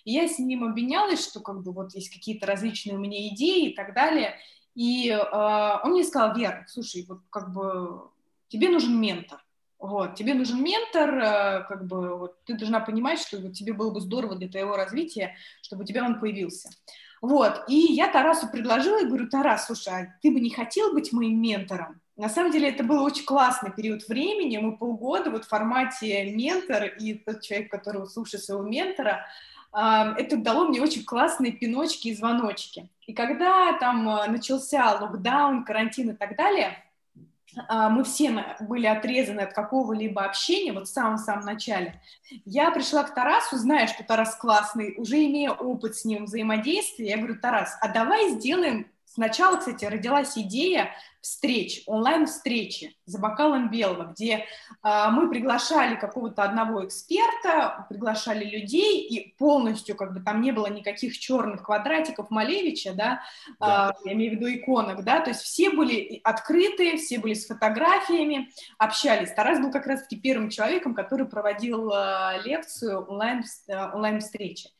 и 0.04 0.12
я 0.12 0.28
с 0.28 0.38
ним 0.38 0.64
обменялась, 0.64 1.24
что 1.24 1.40
как 1.40 1.62
бы 1.62 1.72
вот 1.72 1.94
есть 1.94 2.12
какие-то 2.12 2.46
различные 2.46 2.96
у 2.96 3.00
меня 3.00 3.28
идеи 3.28 3.70
и 3.70 3.74
так 3.74 3.94
далее. 3.94 4.36
И 4.74 5.08
э, 5.10 5.80
он 5.84 5.92
мне 5.92 6.04
сказал, 6.04 6.34
Вера, 6.34 6.64
слушай, 6.68 7.04
вот 7.08 7.20
как 7.30 7.52
бы 7.52 8.08
тебе 8.48 8.68
нужен 8.68 9.00
ментор. 9.00 9.44
Вот, 9.78 10.14
тебе 10.14 10.34
нужен 10.34 10.62
ментор, 10.62 11.18
э, 11.18 11.64
как 11.68 11.86
бы 11.86 12.16
вот, 12.16 12.44
ты 12.44 12.54
должна 12.54 12.80
понимать, 12.80 13.18
что 13.18 13.38
вот, 13.38 13.52
тебе 13.52 13.72
было 13.72 13.90
бы 13.90 14.00
здорово 14.00 14.36
для 14.36 14.48
твоего 14.48 14.76
развития, 14.76 15.34
чтобы 15.60 15.82
у 15.82 15.86
тебя 15.86 16.04
он 16.04 16.20
появился. 16.20 16.70
Вот, 17.20 17.64
и 17.68 17.76
я 17.92 18.08
Тарасу 18.10 18.48
предложила 18.48 19.00
и 19.00 19.06
говорю, 19.06 19.28
Тарас, 19.28 19.66
слушай, 19.66 19.92
а 19.92 20.06
ты 20.22 20.30
бы 20.32 20.40
не 20.40 20.50
хотел 20.50 20.92
быть 20.92 21.12
моим 21.12 21.40
ментором? 21.40 22.00
На 22.16 22.28
самом 22.28 22.52
деле 22.52 22.68
это 22.68 22.84
был 22.84 23.02
очень 23.02 23.24
классный 23.24 23.72
период 23.72 24.06
времени, 24.06 24.58
мы 24.58 24.76
полгода 24.76 25.30
вот 25.30 25.44
в 25.44 25.48
формате 25.48 26.30
ментор 26.32 26.84
и 26.84 27.14
тот 27.14 27.40
человек, 27.40 27.70
который 27.70 28.06
слушает 28.06 28.44
своего 28.44 28.62
ментора, 28.62 29.26
это 29.72 30.36
дало 30.36 30.68
мне 30.68 30.80
очень 30.82 31.04
классные 31.04 31.52
пиночки 31.52 32.08
и 32.08 32.14
звоночки. 32.14 32.88
И 33.06 33.14
когда 33.14 33.72
там 33.78 34.08
э, 34.08 34.26
начался 34.28 34.98
локдаун, 35.00 35.64
карантин 35.64 36.10
и 36.10 36.14
так 36.14 36.36
далее, 36.36 36.76
а, 37.68 37.88
мы 37.88 38.04
все 38.04 38.56
были 38.60 38.86
отрезаны 38.86 39.40
от 39.40 39.52
какого-либо 39.52 40.24
общения, 40.24 40.72
вот 40.72 40.88
в 40.88 40.92
самом-самом 40.92 41.44
начале, 41.44 42.00
я 42.44 42.70
пришла 42.70 43.02
к 43.02 43.14
Тарасу, 43.14 43.56
зная, 43.56 43.86
что 43.86 44.04
Тарас 44.04 44.36
классный, 44.36 44.94
уже 44.96 45.24
имея 45.24 45.50
опыт 45.50 45.96
с 45.96 46.04
ним 46.04 46.24
взаимодействия, 46.24 47.10
я 47.10 47.16
говорю, 47.18 47.38
Тарас, 47.38 47.76
а 47.80 47.88
давай 47.88 48.30
сделаем 48.30 48.86
Сначала, 49.14 49.58
кстати, 49.58 49.84
родилась 49.84 50.38
идея 50.38 50.88
встреч, 51.22 51.84
онлайн-встречи 51.86 52.96
за 53.06 53.18
бокалом 53.20 53.70
белого, 53.70 54.12
где 54.12 54.44
э, 54.82 55.08
мы 55.10 55.30
приглашали 55.30 55.94
какого-то 55.94 56.42
одного 56.42 56.84
эксперта, 56.84 57.86
приглашали 57.88 58.44
людей, 58.44 59.06
и 59.06 59.34
полностью, 59.38 59.96
как 59.96 60.12
бы 60.12 60.20
там 60.20 60.40
не 60.40 60.50
было 60.50 60.66
никаких 60.66 61.16
черных 61.18 61.62
квадратиков 61.62 62.30
Малевича, 62.30 62.92
да, 62.92 63.22
да. 63.60 63.94
Э, 64.04 64.08
я 64.08 64.12
имею 64.14 64.32
в 64.32 64.34
виду 64.34 64.52
иконок, 64.52 65.04
да, 65.04 65.20
то 65.20 65.30
есть 65.30 65.42
все 65.42 65.70
были 65.70 66.20
открытые, 66.24 66.96
все 66.96 67.20
были 67.20 67.34
с 67.34 67.46
фотографиями, 67.46 68.50
общались. 68.76 69.32
Тарас 69.32 69.60
был 69.60 69.70
как 69.70 69.86
раз-таки 69.86 70.16
первым 70.16 70.50
человеком, 70.50 70.94
который 70.94 71.26
проводил 71.26 71.90
э, 71.92 72.42
лекцию 72.44 73.06
онлайн, 73.06 73.44
э, 73.68 73.92
онлайн-встречи. 73.94 74.70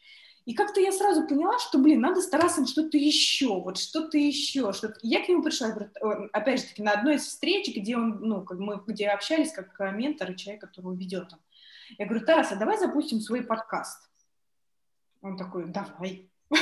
И 0.45 0.55
как-то 0.55 0.81
я 0.81 0.91
сразу 0.91 1.27
поняла, 1.27 1.59
что, 1.59 1.79
блин, 1.79 2.01
надо 2.01 2.21
с 2.21 2.29
Тарасом 2.29 2.67
что-то 2.67 2.99
еще, 2.99 3.61
вот 3.61 3.79
что-то 3.79 4.19
еще. 4.19 4.73
Что 4.73 4.89
-то... 4.89 4.95
Я 5.03 5.25
к 5.25 5.29
нему 5.29 5.43
пришла, 5.43 5.69
опять 6.33 6.61
же 6.61 6.67
таки, 6.67 6.83
на 6.83 6.93
одной 6.93 7.17
из 7.17 7.27
встреч, 7.27 7.75
где 7.75 7.97
он, 7.97 8.19
ну, 8.21 8.43
как 8.43 8.59
мы, 8.59 8.83
где 8.87 9.09
общались 9.09 9.53
как 9.53 9.79
ментор 9.95 10.31
и 10.31 10.37
человек, 10.37 10.63
которого 10.63 10.95
ведет 10.95 11.33
он. 11.33 11.39
Я 11.99 12.07
говорю, 12.07 12.25
Тарас, 12.25 12.51
а 12.51 12.57
давай 12.57 12.79
запустим 12.79 13.21
свой 13.21 13.43
подкаст. 13.43 14.11
Он 15.21 15.37
такой, 15.37 15.67
давай. 15.67 16.29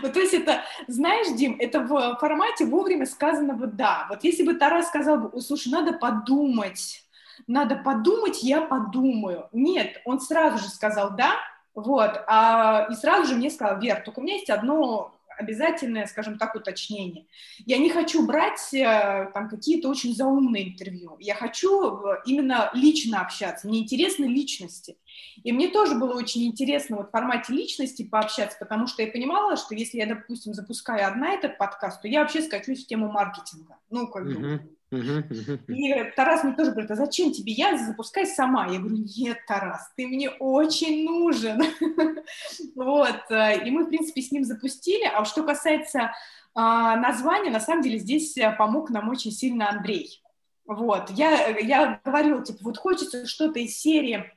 Ну, 0.00 0.10
то 0.10 0.20
есть 0.20 0.32
это, 0.32 0.62
знаешь, 0.88 1.36
Дим, 1.36 1.56
это 1.58 1.80
в 1.80 2.16
формате 2.18 2.64
вовремя 2.64 3.04
сказанного 3.04 3.66
«да». 3.66 4.06
Вот 4.08 4.24
если 4.24 4.42
бы 4.42 4.54
Тарас 4.54 4.88
сказал 4.88 5.18
бы, 5.18 5.40
слушай, 5.42 5.70
надо 5.70 5.92
подумать, 5.92 7.04
надо 7.46 7.76
подумать, 7.76 8.42
я 8.42 8.62
подумаю. 8.62 9.48
Нет, 9.52 10.00
он 10.06 10.18
сразу 10.18 10.58
же 10.58 10.70
сказал 10.70 11.14
«да», 11.14 11.34
вот, 11.74 12.22
а, 12.26 12.86
и 12.90 12.94
сразу 12.94 13.26
же 13.26 13.34
мне 13.34 13.50
сказал, 13.50 13.80
Вер, 13.80 14.02
только 14.04 14.20
у 14.20 14.22
меня 14.22 14.34
есть 14.34 14.50
одно 14.50 15.14
обязательное, 15.38 16.06
скажем 16.06 16.38
так, 16.38 16.54
уточнение. 16.54 17.26
Я 17.64 17.78
не 17.78 17.90
хочу 17.90 18.26
брать 18.26 18.72
э, 18.72 19.30
там 19.32 19.48
какие-то 19.48 19.88
очень 19.88 20.14
заумные 20.14 20.70
интервью. 20.70 21.16
Я 21.20 21.34
хочу 21.34 21.96
э, 21.96 22.22
именно 22.26 22.70
лично 22.74 23.20
общаться. 23.20 23.66
Мне 23.66 23.80
интересны 23.80 24.26
личности. 24.26 24.96
И 25.42 25.52
мне 25.52 25.68
тоже 25.68 25.94
было 25.94 26.14
очень 26.14 26.44
интересно 26.44 26.96
вот 26.96 27.08
в 27.08 27.10
формате 27.10 27.52
личности 27.52 28.04
пообщаться, 28.04 28.56
потому 28.58 28.86
что 28.86 29.02
я 29.02 29.10
понимала, 29.10 29.56
что 29.56 29.74
если 29.74 29.98
я, 29.98 30.06
допустим, 30.06 30.54
запускаю 30.54 31.06
одна 31.06 31.32
этот 31.32 31.58
подкаст, 31.58 32.02
то 32.02 32.08
я 32.08 32.20
вообще 32.20 32.42
скачусь 32.42 32.84
в 32.84 32.86
тему 32.86 33.10
маркетинга. 33.10 33.78
Ну, 33.90 34.08
как 34.08 34.24
бы, 34.24 34.68
и 34.92 36.12
Тарас 36.16 36.44
мне 36.44 36.54
тоже 36.54 36.72
говорит, 36.72 36.90
а 36.90 36.96
зачем 36.96 37.32
тебе 37.32 37.52
я? 37.52 37.78
Запускай 37.78 38.26
сама. 38.26 38.66
Я 38.66 38.78
говорю, 38.78 38.98
нет, 39.16 39.38
Тарас, 39.46 39.90
ты 39.96 40.06
мне 40.06 40.28
очень 40.30 41.04
нужен. 41.04 41.62
вот, 42.74 43.22
э, 43.30 43.66
и 43.66 43.70
мы, 43.70 43.84
в 43.84 43.88
принципе, 43.88 44.20
с 44.20 44.30
ним 44.32 44.44
запустили. 44.44 45.04
А 45.04 45.24
что 45.24 45.44
касается 45.44 46.12
а, 46.54 46.96
названия, 46.96 47.50
на 47.50 47.60
самом 47.60 47.82
деле 47.82 47.98
здесь 47.98 48.36
э, 48.36 48.54
помог 48.56 48.90
нам 48.90 49.08
очень 49.08 49.32
сильно 49.32 49.70
Андрей. 49.70 50.22
Вот, 50.66 51.10
я, 51.10 51.48
я 51.58 52.00
говорила, 52.04 52.44
типа, 52.44 52.58
вот 52.62 52.78
хочется 52.78 53.26
что-то 53.26 53.58
из 53.58 53.78
серии 53.78 54.30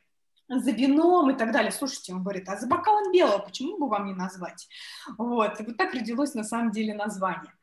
за 0.48 0.72
вином 0.72 1.32
и 1.32 1.38
так 1.38 1.52
далее. 1.52 1.72
Слушайте, 1.72 2.14
он 2.14 2.24
говорит, 2.24 2.48
а 2.48 2.58
за 2.58 2.68
бокалом 2.68 3.12
белого 3.12 3.40
почему 3.40 3.78
бы 3.78 3.90
вам 3.90 4.06
не 4.06 4.14
назвать? 4.14 4.68
Вот, 5.18 5.60
и 5.60 5.64
вот 5.64 5.78
так 5.78 5.94
родилось 5.94 6.34
на 6.34 6.44
самом 6.44 6.72
деле 6.72 6.94
название. 6.94 7.54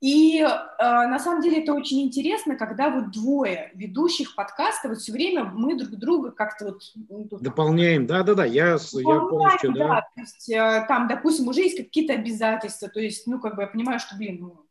И 0.00 0.40
э, 0.40 0.46
на 0.78 1.18
самом 1.18 1.42
деле 1.42 1.62
это 1.62 1.74
очень 1.74 2.02
интересно, 2.02 2.56
когда 2.56 2.88
вот 2.88 3.10
двое 3.10 3.72
ведущих 3.74 4.36
подкаста, 4.36 4.88
вот 4.88 4.98
все 4.98 5.10
время 5.10 5.44
мы 5.44 5.76
друг 5.76 5.98
друга 5.98 6.30
как-то 6.30 6.66
вот... 6.66 6.82
Ну, 6.94 7.26
Дополняем, 7.40 8.06
да-да-да, 8.06 8.44
я, 8.44 8.76
я 8.92 9.20
полностью, 9.20 9.72
да. 9.72 9.88
да. 9.88 10.00
То 10.14 10.20
есть 10.20 10.48
э, 10.50 10.84
там, 10.86 11.08
допустим, 11.08 11.48
уже 11.48 11.62
есть 11.62 11.76
какие-то 11.76 12.12
обязательства, 12.12 12.88
то 12.88 13.00
есть, 13.00 13.26
ну, 13.26 13.40
как 13.40 13.56
бы 13.56 13.62
я 13.62 13.68
понимаю, 13.68 13.98
что, 13.98 14.16
блин, 14.16 14.38
ну, 14.40 14.66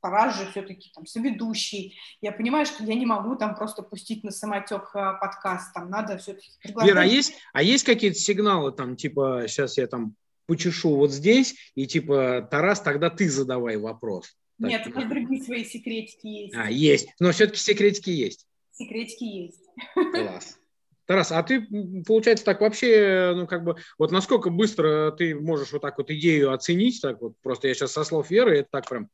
пора 0.00 0.30
же 0.30 0.50
все-таки 0.50 0.90
там 0.92 1.06
соведущий. 1.06 1.96
Я 2.20 2.32
понимаю, 2.32 2.66
что 2.66 2.82
я 2.82 2.96
не 2.96 3.06
могу 3.06 3.36
там 3.36 3.54
просто 3.54 3.82
пустить 3.82 4.24
на 4.24 4.32
самотек 4.32 4.90
э, 4.94 5.12
подкаст, 5.20 5.72
там 5.72 5.90
надо 5.90 6.18
все-таки... 6.18 6.48
Вера, 6.64 7.02
а 7.02 7.04
есть, 7.04 7.34
а 7.52 7.62
есть 7.62 7.84
какие-то 7.84 8.18
сигналы 8.18 8.72
там, 8.72 8.96
типа, 8.96 9.44
сейчас 9.46 9.78
я 9.78 9.86
там 9.86 10.16
почешу 10.46 10.96
вот 10.96 11.12
здесь, 11.12 11.54
и 11.76 11.86
типа, 11.86 12.48
Тарас, 12.50 12.80
тогда 12.80 13.10
ты 13.10 13.30
задавай 13.30 13.76
вопрос. 13.76 14.36
Нет, 14.68 14.86
у 14.86 14.90
нас 14.90 15.08
другие 15.08 15.42
свои 15.42 15.64
секретики 15.64 16.26
есть. 16.26 16.54
А, 16.54 16.70
есть. 16.70 17.08
Но 17.18 17.32
все-таки 17.32 17.58
секретики 17.58 18.10
есть. 18.10 18.46
Секретики 18.72 19.24
есть. 19.24 19.60
Класс. 19.94 20.58
Тарас, 21.06 21.32
а 21.32 21.42
ты, 21.42 21.66
получается, 22.06 22.44
так 22.44 22.60
вообще, 22.60 23.32
ну, 23.34 23.46
как 23.46 23.64
бы, 23.64 23.76
вот 23.98 24.12
насколько 24.12 24.50
быстро 24.50 25.10
ты 25.10 25.34
можешь 25.34 25.72
вот 25.72 25.82
так 25.82 25.98
вот 25.98 26.10
идею 26.10 26.52
оценить, 26.52 27.02
так 27.02 27.20
вот, 27.20 27.34
просто 27.42 27.68
я 27.68 27.74
сейчас 27.74 27.92
со 27.92 28.04
слов 28.04 28.30
Веры, 28.30 28.58
это 28.58 28.68
так 28.70 28.88
прям 28.88 29.10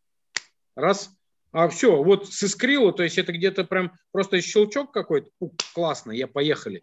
раз, 0.76 1.10
а 1.50 1.68
все, 1.68 2.02
вот 2.02 2.28
сыскрило, 2.28 2.92
то 2.92 3.02
есть 3.02 3.16
это 3.16 3.32
где-то 3.32 3.64
прям 3.64 3.92
просто 4.12 4.40
щелчок 4.42 4.92
какой-то, 4.92 5.30
классно, 5.74 6.12
я 6.12 6.26
поехали. 6.26 6.82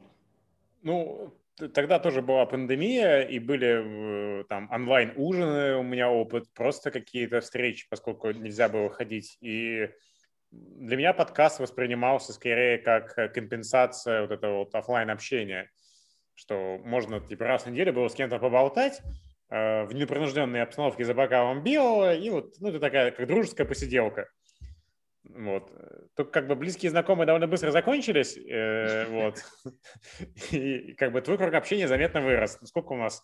Ну, 0.81 1.33
тогда 1.55 1.99
тоже 1.99 2.21
была 2.21 2.45
пандемия, 2.45 3.21
и 3.21 3.39
были 3.39 4.41
э, 4.41 4.43
там 4.45 4.69
онлайн-ужины, 4.71 5.75
у 5.77 5.83
меня 5.83 6.09
опыт, 6.09 6.45
просто 6.53 6.91
какие-то 6.91 7.41
встречи, 7.41 7.87
поскольку 7.89 8.31
нельзя 8.31 8.69
было 8.69 8.89
ходить. 8.89 9.37
И 9.41 9.89
для 10.51 10.97
меня 10.97 11.13
подкаст 11.13 11.59
воспринимался 11.59 12.33
скорее 12.33 12.77
как 12.77 13.17
э, 13.17 13.29
компенсация 13.29 14.21
вот 14.21 14.31
этого 14.31 14.59
вот 14.59 14.75
офлайн 14.75 15.09
общения 15.09 15.69
что 16.35 16.79
можно 16.83 17.19
типа 17.19 17.45
раз 17.45 17.65
в 17.65 17.71
неделю 17.71 17.93
было 17.93 18.07
с 18.09 18.13
кем-то 18.13 18.37
поболтать 18.37 19.01
э, 19.49 19.85
в 19.85 19.93
непринужденной 19.93 20.61
обстановке 20.61 21.05
за 21.05 21.13
бокалом 21.13 21.63
белого, 21.63 22.13
и 22.13 22.29
вот, 22.29 22.55
ну, 22.59 22.69
это 22.69 22.79
такая 22.79 23.11
как 23.11 23.27
дружеская 23.27 23.65
посиделка. 23.65 24.29
Вот. 25.29 25.71
Только 26.15 26.31
как 26.31 26.47
бы 26.47 26.55
близкие 26.55 26.91
знакомые 26.91 27.25
довольно 27.25 27.47
быстро 27.47 27.71
закончились, 27.71 28.37
э, 28.37 29.05
вот. 29.09 29.43
И 30.51 30.93
как 30.93 31.11
бы 31.11 31.21
твой 31.21 31.37
круг 31.37 31.53
общения 31.53 31.87
заметно 31.87 32.21
вырос. 32.21 32.59
Сколько 32.63 32.93
у 32.93 32.97
нас? 32.97 33.23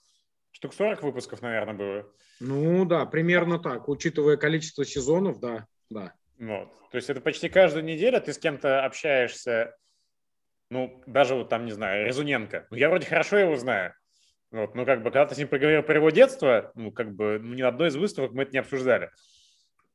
Штук 0.51 0.74
40 0.74 1.03
выпусков, 1.03 1.41
наверное, 1.41 1.74
было? 1.74 2.13
Ну 2.39 2.86
да, 2.86 3.05
примерно 3.05 3.60
так. 3.60 3.88
Учитывая 3.88 4.38
количество 4.38 4.84
сезонов, 4.84 5.39
да, 5.39 5.67
да. 5.89 6.13
Вот. 6.38 6.70
То 6.91 6.98
есть 6.98 7.10
это 7.10 7.22
почти 7.22 7.48
каждую 7.48 7.86
неделю 7.86 8.20
ты 8.20 8.34
с 8.34 8.38
кем-то 8.38 8.84
общаешься, 8.84 9.75
ну, 10.70 11.01
даже 11.05 11.36
вот 11.36 11.50
там, 11.50 11.65
не 11.65 11.72
знаю, 11.72 12.05
Резуненко. 12.05 12.67
Ну, 12.70 12.77
я 12.77 12.89
вроде 12.89 13.05
хорошо 13.05 13.38
его 13.38 13.55
знаю. 13.55 13.93
Вот, 14.51 14.75
ну, 14.75 14.86
как 14.86 15.00
бы, 15.03 15.12
когда 15.12 15.25
ты 15.25 15.36
с 15.36 15.38
ним 15.38 15.48
поговорил 15.48 15.84
про 15.84 15.96
его 15.96 16.10
детство, 16.10 16.72
ну, 16.75 16.91
как 16.91 17.13
бы, 17.13 17.39
ну, 17.41 17.53
ни 17.53 17.62
на 17.62 17.70
одной 17.70 17.88
из 17.88 17.96
выставок 17.96 18.31
мы 18.31 18.43
это 18.43 18.51
не 18.51 18.60
обсуждали. 18.60 19.10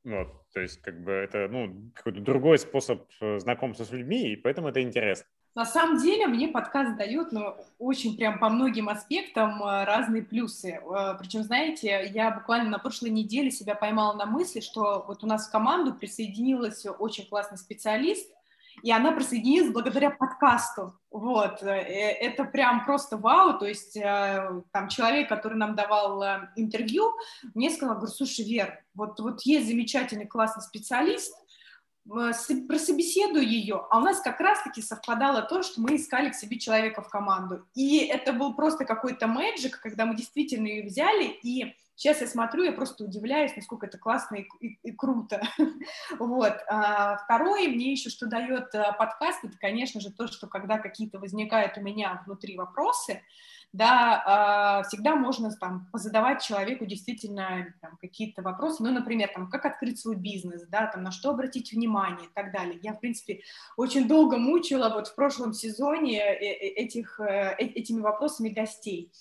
Вот, 0.05 0.46
то 0.57 0.63
есть, 0.63 0.81
как 0.81 1.05
бы 1.05 1.13
это, 1.13 1.49
ну, 1.51 1.71
какой-то 1.95 2.21
другой 2.21 2.59
способ 2.59 3.03
э, 3.21 3.39
знакомства 3.41 3.85
с 3.85 3.91
людьми, 3.91 4.33
и 4.33 4.37
поэтому 4.37 4.69
это 4.69 4.81
интересно. 4.81 5.27
На 5.55 5.67
самом 5.67 5.99
деле 5.99 6.27
мне 6.29 6.49
подкаст 6.49 6.97
дает, 6.97 7.31
ну, 7.31 7.55
очень 7.79 8.17
прям 8.17 8.39
по 8.39 8.49
многим 8.49 8.89
аспектам 8.89 9.63
э, 9.63 9.85
разные 9.85 10.23
плюсы. 10.23 10.81
Э, 10.81 11.15
Причем, 11.19 11.43
знаете, 11.43 12.11
я 12.11 12.31
буквально 12.31 12.71
на 12.71 12.79
прошлой 12.79 13.11
неделе 13.11 13.51
себя 13.51 13.75
поймала 13.75 14.15
на 14.15 14.25
мысли, 14.25 14.61
что 14.61 15.05
вот 15.07 15.23
у 15.23 15.27
нас 15.27 15.47
в 15.47 15.53
команду 15.53 15.93
присоединилась 15.93 16.87
очень 16.87 17.27
классный 17.27 17.59
специалист, 17.59 18.27
и 18.83 18.93
она 18.93 19.13
присоединилась 19.13 19.73
благодаря 19.73 20.11
подкасту. 20.11 20.99
Вот, 21.11 21.63
э, 21.63 21.67
это 21.71 22.45
прям 22.45 22.85
просто 22.85 23.17
вау, 23.17 23.59
то 23.59 23.67
есть 23.67 23.97
э, 23.97 24.63
там 24.73 24.89
человек, 24.89 25.29
который 25.29 25.57
нам 25.57 25.75
давал 25.75 26.23
э, 26.23 26.49
интервью, 26.57 27.13
мне 27.55 27.71
сказал, 27.71 27.97
говорю, 27.97 28.13
слушай, 28.13 28.45
Вер, 28.45 28.85
вот, 28.95 29.19
вот 29.21 29.43
есть 29.43 29.69
замечательный 29.69 30.27
классный 30.27 30.63
специалист, 30.63 31.35
прособеседую 32.09 33.47
ее, 33.47 33.85
а 33.91 33.99
у 33.99 34.01
нас 34.01 34.21
как 34.21 34.39
раз-таки 34.39 34.81
совпадало 34.81 35.43
то, 35.43 35.63
что 35.63 35.81
мы 35.81 35.97
искали 35.97 36.31
к 36.31 36.35
себе 36.35 36.59
человека 36.59 37.03
в 37.03 37.09
команду. 37.09 37.67
И 37.75 37.99
это 37.99 38.33
был 38.33 38.55
просто 38.55 38.85
какой-то 38.85 39.27
мэджик, 39.27 39.81
когда 39.81 40.07
мы 40.07 40.15
действительно 40.15 40.69
ее 40.69 40.85
взяли, 40.85 41.25
и 41.25 41.75
сейчас 41.97 42.21
я 42.21 42.27
смотрю, 42.27 42.63
я 42.63 42.73
просто 42.73 43.05
удивляюсь, 43.05 43.57
насколько 43.57 43.87
это 43.87 43.99
классно 43.99 44.37
и, 44.37 44.47
и, 44.61 44.79
и 44.83 44.93
круто. 44.93 45.43
вот. 46.19 46.55
А, 46.69 47.17
второе, 47.17 47.69
мне 47.69 47.93
еще 47.93 48.11
что 48.11 48.27
дает 48.27 48.71
подкаст, 48.99 49.45
это, 49.45 49.57
конечно 49.59 50.01
же, 50.01 50.13
то, 50.13 50.29
что 50.29 50.47
когда 50.47 50.79
какие-то 50.79 51.19
возникают 51.19 51.77
у 51.79 51.81
меня 51.81 52.23
внутри 52.27 52.57
вопросы, 52.57 53.23
да, 53.77 54.23
а, 54.25 54.83
всегда 54.85 55.17
можно 55.17 55.51
там 55.51 55.89
позадавать 55.93 56.43
человеку 56.43 56.87
действительно 56.87 57.75
там, 57.81 57.99
какие-то 58.01 58.41
вопросы, 58.43 58.83
ну, 58.83 58.91
например, 58.91 59.31
там, 59.35 59.51
как 59.51 59.67
открыть 59.67 60.01
свой 60.01 60.17
бизнес, 60.17 60.67
да, 60.69 60.87
там, 60.87 61.03
на 61.03 61.11
что 61.11 61.31
обратить 61.31 61.73
внимание 61.73 62.27
и 62.27 62.31
так 62.35 62.53
далее. 62.53 62.79
Я, 62.83 62.95
в 62.95 63.01
принципе, 63.01 63.41
очень 63.77 64.09
долго 64.09 64.39
мучила 64.39 64.89
вот 64.89 65.09
в 65.09 65.15
прошлом 65.15 65.53
сезоне 65.53 66.21
э, 66.21 66.35
э, 66.35 66.69
этих, 66.69 67.21
э, 67.21 67.55
этими 67.59 68.01
вопросами 68.01 68.49
гостей. 68.49 69.13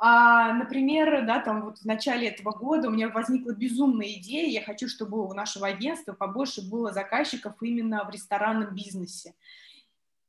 А, 0.00 0.52
например, 0.52 1.26
да, 1.26 1.40
там 1.40 1.62
вот 1.62 1.78
в 1.78 1.84
начале 1.84 2.28
этого 2.28 2.52
года 2.52 2.88
у 2.88 2.92
меня 2.92 3.08
возникла 3.08 3.50
безумная 3.50 4.12
идея, 4.12 4.48
я 4.48 4.62
хочу, 4.64 4.88
чтобы 4.88 5.26
у 5.26 5.32
нашего 5.34 5.66
агентства 5.66 6.12
побольше 6.12 6.62
было 6.62 6.92
заказчиков 6.92 7.54
именно 7.60 8.04
в 8.04 8.10
ресторанном 8.10 8.74
бизнесе. 8.76 9.34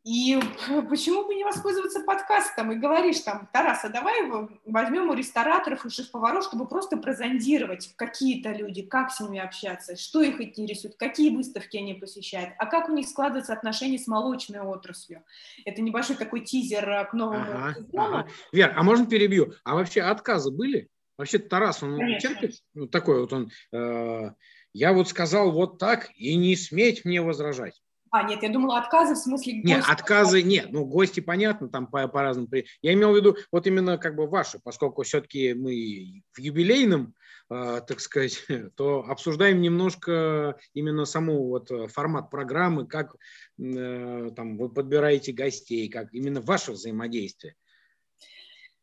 И 0.10 0.40
почему 0.90 1.28
бы 1.28 1.36
не 1.36 1.44
воспользоваться 1.44 2.00
подкастом 2.00 2.72
и 2.72 2.76
говоришь 2.76 3.20
там, 3.20 3.48
Тарас, 3.54 3.86
а 3.86 3.90
давай 3.90 4.24
возьмем 4.66 5.12
у 5.12 5.14
рестораторов 5.14 5.86
и 5.86 5.90
шеф-поваров, 5.92 6.44
чтобы 6.46 6.68
просто 6.68 6.98
прозондировать, 6.98 7.94
какие-то 7.96 8.52
люди, 8.52 8.82
как 8.82 9.12
с 9.12 9.20
ними 9.20 9.40
общаться, 9.40 9.96
что 9.96 10.24
их 10.24 10.42
интересует, 10.42 10.96
какие 10.96 11.30
выставки 11.30 11.78
они 11.78 11.94
посещают, 11.94 12.56
а 12.58 12.66
как 12.66 12.90
у 12.90 12.94
них 12.94 13.08
складываются 13.08 13.54
отношения 13.54 14.00
с 14.00 14.08
молочной 14.08 14.62
отраслью. 14.62 15.24
Это 15.64 15.84
небольшой 15.84 16.16
такой 16.16 16.40
тизер 16.40 16.90
э, 16.90 17.06
к 17.06 17.14
новому 17.14 17.44
ага, 17.44 17.76
сезону. 17.76 18.18
Ага. 18.18 18.28
Вер, 18.52 18.74
а 18.76 18.82
можно 18.82 19.06
перебью? 19.06 19.54
А 19.64 19.76
вообще 19.76 20.02
отказы 20.02 20.50
были? 20.50 20.90
Вообще 21.20 21.38
Тарас, 21.38 21.84
он 21.84 21.98
Конечно. 22.00 22.30
терпит? 22.30 22.56
Ну, 22.74 22.88
такой 22.88 23.22
вот 23.22 23.32
он, 23.32 23.52
э, 23.74 24.32
я 24.74 24.94
вот 24.94 25.08
сказал 25.08 25.52
вот 25.52 25.78
так, 25.78 26.10
и 26.16 26.36
не 26.36 26.56
сметь 26.56 27.06
мне 27.06 27.22
возражать. 27.22 27.80
А, 28.12 28.24
нет, 28.24 28.44
я 28.44 28.50
думала 28.50 28.80
отказы 28.80 29.14
в 29.14 29.18
смысле... 29.18 29.62
Нет, 29.62 29.84
отказы 29.88 30.42
нет. 30.42 30.72
Ну, 30.72 30.86
гости, 30.86 31.20
понятно, 31.20 31.70
там 31.70 31.88
по- 31.88 32.08
по-разному. 32.08 32.48
Я 32.82 32.94
имел 32.94 33.14
в 33.14 33.16
виду 33.16 33.38
вот 33.52 33.68
именно 33.68 33.98
как 33.98 34.16
бы 34.16 34.28
ваши, 34.28 34.60
поскольку 34.64 35.04
все-таки 35.04 35.54
мы 35.54 36.24
в 36.34 36.40
юбилейном, 36.40 37.14
э, 37.50 37.82
так 37.88 38.00
сказать, 38.00 38.44
то 38.76 39.06
обсуждаем 39.08 39.62
немножко 39.62 40.58
именно 40.74 41.06
саму 41.06 41.48
вот 41.48 41.70
э, 41.72 41.88
формат 41.88 42.30
программы, 42.30 42.88
как 42.88 43.16
э, 43.60 44.30
там 44.36 44.58
вы 44.58 44.70
подбираете 44.70 45.32
гостей, 45.32 45.90
как 45.90 46.14
именно 46.14 46.42
ваше 46.42 46.72
взаимодействие. 46.72 47.56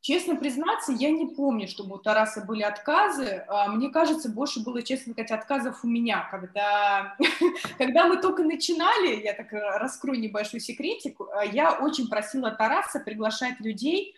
Честно 0.06 0.36
признаться, 0.36 0.92
я 0.92 1.10
не 1.10 1.26
помню, 1.26 1.66
чтобы 1.66 1.96
у 1.96 1.98
Тараса 1.98 2.40
были 2.40 2.62
отказы. 2.62 3.44
А, 3.48 3.66
мне 3.66 3.90
кажется, 3.90 4.28
больше 4.28 4.62
было, 4.62 4.80
честно 4.80 5.12
сказать, 5.12 5.32
отказов 5.32 5.82
у 5.82 5.88
меня. 5.88 6.28
Когда, 6.30 7.16
когда 7.76 8.06
мы 8.06 8.22
только 8.22 8.44
начинали, 8.44 9.20
я 9.20 9.32
так 9.32 9.48
раскрою 9.50 10.20
небольшой 10.20 10.60
секретик, 10.60 11.20
а, 11.20 11.44
я 11.44 11.72
очень 11.72 12.06
просила 12.06 12.52
Тараса 12.52 13.00
приглашать 13.00 13.58
людей 13.58 14.14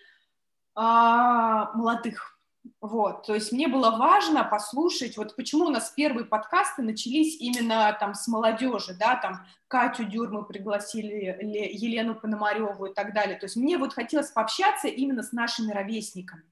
а, 0.74 1.72
молодых, 1.72 2.37
вот, 2.80 3.26
то 3.26 3.34
есть 3.34 3.52
мне 3.52 3.68
было 3.68 3.96
важно 3.96 4.44
послушать, 4.44 5.16
вот 5.16 5.36
почему 5.36 5.66
у 5.66 5.70
нас 5.70 5.90
первые 5.90 6.24
подкасты 6.24 6.82
начались 6.82 7.40
именно 7.40 7.96
там 7.98 8.14
с 8.14 8.28
молодежи, 8.28 8.94
да, 8.98 9.16
там 9.16 9.46
Катю 9.68 10.04
Дюр 10.04 10.30
мы 10.30 10.44
пригласили, 10.44 11.38
Елену 11.42 12.14
Пономареву 12.14 12.86
и 12.86 12.94
так 12.94 13.12
далее. 13.12 13.38
То 13.38 13.46
есть 13.46 13.56
мне 13.56 13.76
вот 13.76 13.92
хотелось 13.92 14.30
пообщаться 14.30 14.88
именно 14.88 15.22
с 15.22 15.32
нашими 15.32 15.72
ровесниками. 15.72 16.42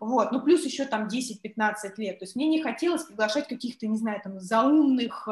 Вот, 0.00 0.32
ну 0.32 0.40
плюс 0.42 0.64
еще 0.64 0.84
там 0.84 1.08
10-15 1.08 1.94
лет. 1.98 2.18
То 2.18 2.24
есть 2.24 2.36
мне 2.36 2.48
не 2.48 2.62
хотелось 2.62 3.04
приглашать 3.04 3.48
каких-то, 3.48 3.86
не 3.86 3.96
знаю, 3.96 4.20
там 4.22 4.40
заумных, 4.40 5.28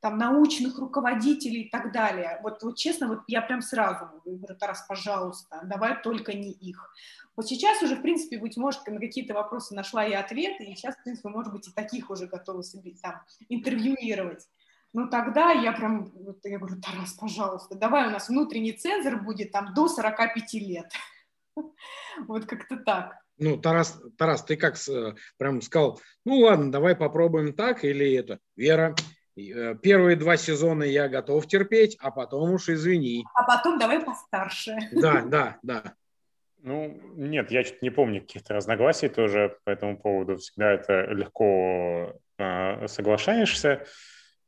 там 0.00 0.18
научных 0.18 0.78
руководителей 0.78 1.62
и 1.62 1.70
так 1.70 1.92
далее. 1.92 2.40
Вот, 2.42 2.62
вот 2.62 2.76
честно, 2.76 3.08
вот 3.08 3.20
я 3.26 3.42
прям 3.42 3.60
сразу 3.60 4.08
говорю, 4.24 4.56
Тарас, 4.58 4.84
пожалуйста, 4.88 5.60
давай 5.64 6.00
только 6.02 6.32
не 6.32 6.52
их. 6.52 6.92
Вот 7.36 7.46
сейчас 7.46 7.82
уже, 7.82 7.96
в 7.96 8.02
принципе, 8.02 8.38
быть 8.38 8.56
может, 8.56 8.86
на 8.86 8.98
какие-то 8.98 9.34
вопросы 9.34 9.74
нашла 9.74 10.02
я 10.04 10.20
ответы, 10.20 10.64
и 10.64 10.74
сейчас, 10.74 10.96
в 10.96 11.02
принципе, 11.02 11.28
может 11.28 11.52
быть, 11.52 11.68
и 11.68 11.72
таких 11.72 12.08
уже 12.08 12.26
готовы 12.26 12.62
себе 12.62 12.94
там 13.02 13.20
интервьюировать. 13.48 14.46
Ну, 14.94 15.08
тогда 15.08 15.50
я 15.50 15.72
прям, 15.72 16.10
я 16.44 16.58
говорю, 16.58 16.80
Тарас, 16.80 17.12
пожалуйста, 17.12 17.74
давай 17.74 18.06
у 18.08 18.10
нас 18.10 18.30
внутренний 18.30 18.72
цензор 18.72 19.22
будет 19.22 19.52
там 19.52 19.74
до 19.74 19.88
45 19.88 20.54
лет. 20.54 20.90
Вот 22.26 22.46
как-то 22.46 22.76
так. 22.76 23.25
Ну, 23.38 23.58
Тарас, 23.58 24.00
Тарас, 24.16 24.44
ты 24.44 24.56
как 24.56 24.76
прям 25.36 25.60
сказал, 25.60 26.00
ну 26.24 26.38
ладно, 26.38 26.72
давай 26.72 26.96
попробуем 26.96 27.52
так 27.52 27.84
или 27.84 28.14
это. 28.14 28.38
Вера, 28.56 28.94
э, 29.36 29.74
первые 29.82 30.16
два 30.16 30.36
сезона 30.36 30.84
я 30.84 31.08
готов 31.08 31.46
терпеть, 31.46 31.96
а 32.00 32.10
потом 32.10 32.52
уж 32.52 32.68
извини. 32.68 33.24
А 33.34 33.44
потом 33.44 33.78
давай 33.78 34.00
постарше. 34.00 34.76
Да, 34.92 35.22
да, 35.26 35.58
да. 35.62 35.94
Ну, 36.58 36.98
нет, 37.14 37.50
я 37.50 37.62
что-то 37.62 37.78
не 37.82 37.90
помню 37.90 38.20
каких-то 38.22 38.54
разногласий 38.54 39.08
тоже 39.08 39.56
по 39.64 39.70
этому 39.70 39.98
поводу. 39.98 40.36
Всегда 40.38 40.72
это 40.72 41.02
легко 41.12 42.18
э, 42.38 42.88
соглашаешься. 42.88 43.84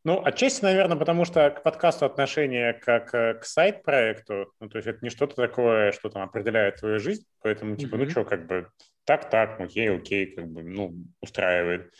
Ну, 0.09 0.23
отчасти, 0.25 0.63
наверное, 0.63 0.97
потому 0.97 1.27
что 1.27 1.51
к 1.51 1.63
подкасту 1.63 2.07
отношение 2.07 2.73
как 2.73 3.13
э, 3.13 3.35
к 3.35 3.45
сайт-проекту, 3.45 4.51
ну, 4.59 4.71
то 4.71 4.79
есть 4.79 4.89
это 4.89 5.01
не 5.03 5.11
что-то 5.11 5.37
такое, 5.37 5.93
что 5.93 6.09
там 6.09 6.23
определяет 6.23 6.77
твою 6.77 6.99
жизнь, 6.99 7.27
поэтому, 7.43 7.77
типа, 7.77 7.97
mm-hmm. 7.97 8.05
ну 8.05 8.09
что, 8.09 8.25
как 8.25 8.47
бы, 8.47 8.71
так-так, 9.05 9.61
окей, 9.61 9.95
окей, 9.95 10.35
как 10.35 10.49
бы, 10.49 10.63
ну, 10.63 10.95
устраивает. 11.21 11.93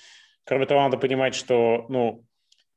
Кроме 0.45 0.65
того, 0.65 0.81
надо 0.81 0.97
понимать, 0.97 1.35
что, 1.35 1.85
ну, 1.91 2.25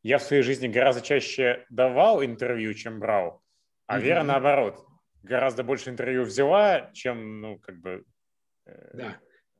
я 0.03 0.17
в 0.17 0.23
своей 0.23 0.41
жизни 0.41 0.67
гораздо 0.67 1.01
чаще 1.01 1.65
давал 1.69 2.21
интервью, 2.21 2.73
чем 2.73 2.99
брал, 2.99 3.41
а 3.87 3.99
mm-hmm. 3.99 4.01
Вера 4.01 4.23
наоборот 4.23 4.85
гораздо 5.23 5.63
больше 5.63 5.91
интервью 5.91 6.23
взяла, 6.23 6.91
чем, 6.91 7.39
ну, 7.39 7.57
как 7.59 7.79
бы... 7.79 8.03
Э, 8.65 8.89
да, 8.91 9.17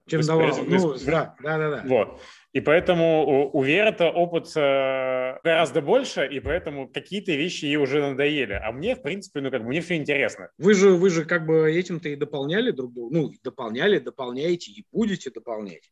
чем 0.07 0.21
давала. 0.21 0.55
Ну, 0.65 0.95
да, 1.05 1.35
да, 1.41 1.57
да, 1.57 1.69
да. 1.69 1.83
Вот. 1.85 2.21
И 2.53 2.59
поэтому 2.59 3.23
у, 3.25 3.57
у 3.57 3.63
Веры-то 3.63 4.09
опыт 4.09 4.51
э, 4.57 5.39
гораздо 5.41 5.81
больше, 5.81 6.27
и 6.27 6.39
поэтому 6.41 6.89
какие-то 6.89 7.31
вещи 7.31 7.65
ей 7.65 7.77
уже 7.77 8.01
надоели. 8.01 8.53
А 8.53 8.71
мне, 8.73 8.95
в 8.95 9.01
принципе, 9.01 9.39
ну, 9.39 9.51
как 9.51 9.61
бы, 9.61 9.69
мне 9.69 9.79
все 9.79 9.95
интересно. 9.95 10.49
Вы 10.57 10.73
же, 10.73 10.91
вы 10.91 11.09
же 11.09 11.23
как 11.23 11.45
бы 11.45 11.71
этим-то 11.71 12.09
и 12.09 12.15
дополняли 12.17 12.71
друг 12.71 12.93
друга. 12.93 13.15
Ну, 13.15 13.31
дополняли, 13.41 13.99
дополняете 13.99 14.71
и 14.71 14.85
будете 14.91 15.31
дополнять. 15.31 15.91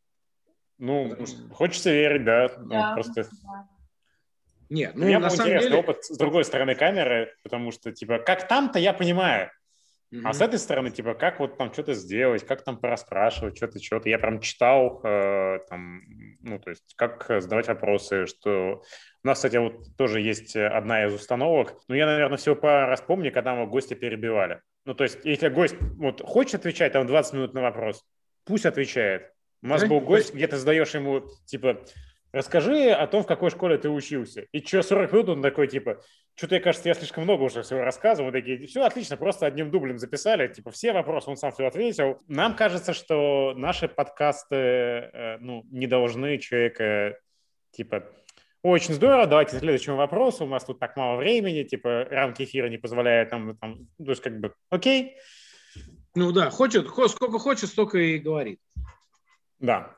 Ну, 0.76 1.16
что... 1.26 1.54
хочется 1.54 1.90
верить, 1.92 2.24
да. 2.24 2.50
Ну, 2.58 2.68
да 2.68 2.88
ну, 2.90 2.94
просто... 2.94 3.22
Да. 3.22 3.68
Нет, 4.68 4.92
ну, 4.94 5.06
меня 5.06 5.18
на 5.18 5.28
был 5.28 5.36
самом 5.36 5.50
интересный 5.50 5.70
деле... 5.70 5.80
опыт 5.80 6.04
с 6.04 6.16
другой 6.16 6.44
стороны 6.44 6.74
камеры, 6.74 7.34
потому 7.42 7.72
что, 7.72 7.90
типа, 7.90 8.18
как 8.18 8.46
там-то 8.46 8.78
я 8.78 8.92
понимаю, 8.92 9.50
Mm-hmm. 10.12 10.22
А 10.24 10.32
с 10.32 10.40
этой 10.40 10.58
стороны, 10.58 10.90
типа, 10.90 11.14
как 11.14 11.38
вот 11.38 11.56
там 11.56 11.72
что-то 11.72 11.94
сделать, 11.94 12.44
как 12.44 12.64
там 12.64 12.78
пораспрашивать, 12.78 13.56
что-то, 13.56 13.80
что-то. 13.82 14.08
Я 14.08 14.18
прям 14.18 14.40
читал, 14.40 15.00
э, 15.04 15.60
там, 15.68 16.02
ну, 16.40 16.58
то 16.58 16.70
есть, 16.70 16.94
как 16.96 17.26
задавать 17.40 17.68
вопросы, 17.68 18.26
что... 18.26 18.82
У 19.22 19.26
нас, 19.26 19.38
кстати, 19.38 19.56
вот 19.56 19.96
тоже 19.96 20.20
есть 20.20 20.56
одна 20.56 21.06
из 21.06 21.14
установок. 21.14 21.76
Ну, 21.86 21.94
я, 21.94 22.06
наверное, 22.06 22.38
всего 22.38 22.56
пару 22.56 22.88
раз 22.88 23.00
помню, 23.02 23.30
когда 23.30 23.54
мы 23.54 23.66
гостя 23.66 23.94
перебивали. 23.94 24.60
Ну, 24.84 24.94
то 24.94 25.04
есть, 25.04 25.20
если 25.24 25.48
гость 25.48 25.76
вот 25.98 26.22
хочет 26.22 26.56
отвечать 26.56 26.92
там 26.92 27.06
20 27.06 27.34
минут 27.34 27.54
на 27.54 27.60
вопрос, 27.60 28.04
пусть 28.44 28.66
отвечает. 28.66 29.30
У 29.62 29.66
нас 29.66 29.86
был 29.86 30.00
гость, 30.00 30.34
где 30.34 30.46
ты 30.46 30.56
задаешь 30.56 30.94
ему, 30.94 31.22
типа, 31.44 31.82
Расскажи 32.32 32.90
о 32.90 33.06
том, 33.08 33.24
в 33.24 33.26
какой 33.26 33.50
школе 33.50 33.76
ты 33.76 33.88
учился. 33.88 34.46
И 34.52 34.64
что, 34.64 34.82
40 34.82 35.12
минут 35.12 35.28
он 35.30 35.42
такой, 35.42 35.66
типа, 35.66 36.00
что-то, 36.36 36.54
я 36.54 36.60
кажется, 36.60 36.88
я 36.88 36.94
слишком 36.94 37.24
много 37.24 37.42
уже 37.42 37.62
всего 37.62 37.80
рассказывал. 37.80 38.30
Такие, 38.30 38.66
все 38.66 38.82
отлично, 38.82 39.16
просто 39.16 39.46
одним 39.46 39.70
дублем 39.70 39.98
записали. 39.98 40.46
Типа, 40.46 40.70
все 40.70 40.92
вопросы 40.92 41.28
он 41.28 41.36
сам 41.36 41.50
все 41.50 41.66
ответил. 41.66 42.18
Нам 42.28 42.54
кажется, 42.54 42.92
что 42.92 43.52
наши 43.56 43.88
подкасты, 43.88 44.56
э, 44.56 45.38
ну, 45.40 45.64
не 45.70 45.88
должны 45.88 46.38
человека, 46.38 47.18
типа, 47.72 48.04
очень 48.62 48.94
здорово, 48.94 49.26
давайте 49.26 49.56
к 49.56 49.60
следующему 49.60 49.96
вопросу, 49.96 50.44
у 50.44 50.48
нас 50.48 50.64
тут 50.64 50.78
так 50.78 50.94
мало 50.96 51.16
времени, 51.16 51.62
типа, 51.64 52.04
рамки 52.10 52.42
эфира 52.44 52.68
не 52.68 52.76
позволяют 52.76 53.30
там, 53.30 53.56
там 53.56 53.88
то 53.98 54.10
есть, 54.10 54.22
как 54.22 54.38
бы, 54.38 54.52
окей. 54.68 55.16
Ну 56.14 56.30
да, 56.32 56.50
хочет, 56.50 56.88
сколько 56.88 57.38
хочет, 57.38 57.70
столько 57.70 57.98
и 57.98 58.18
говорит. 58.18 58.60
Да, 59.60 59.94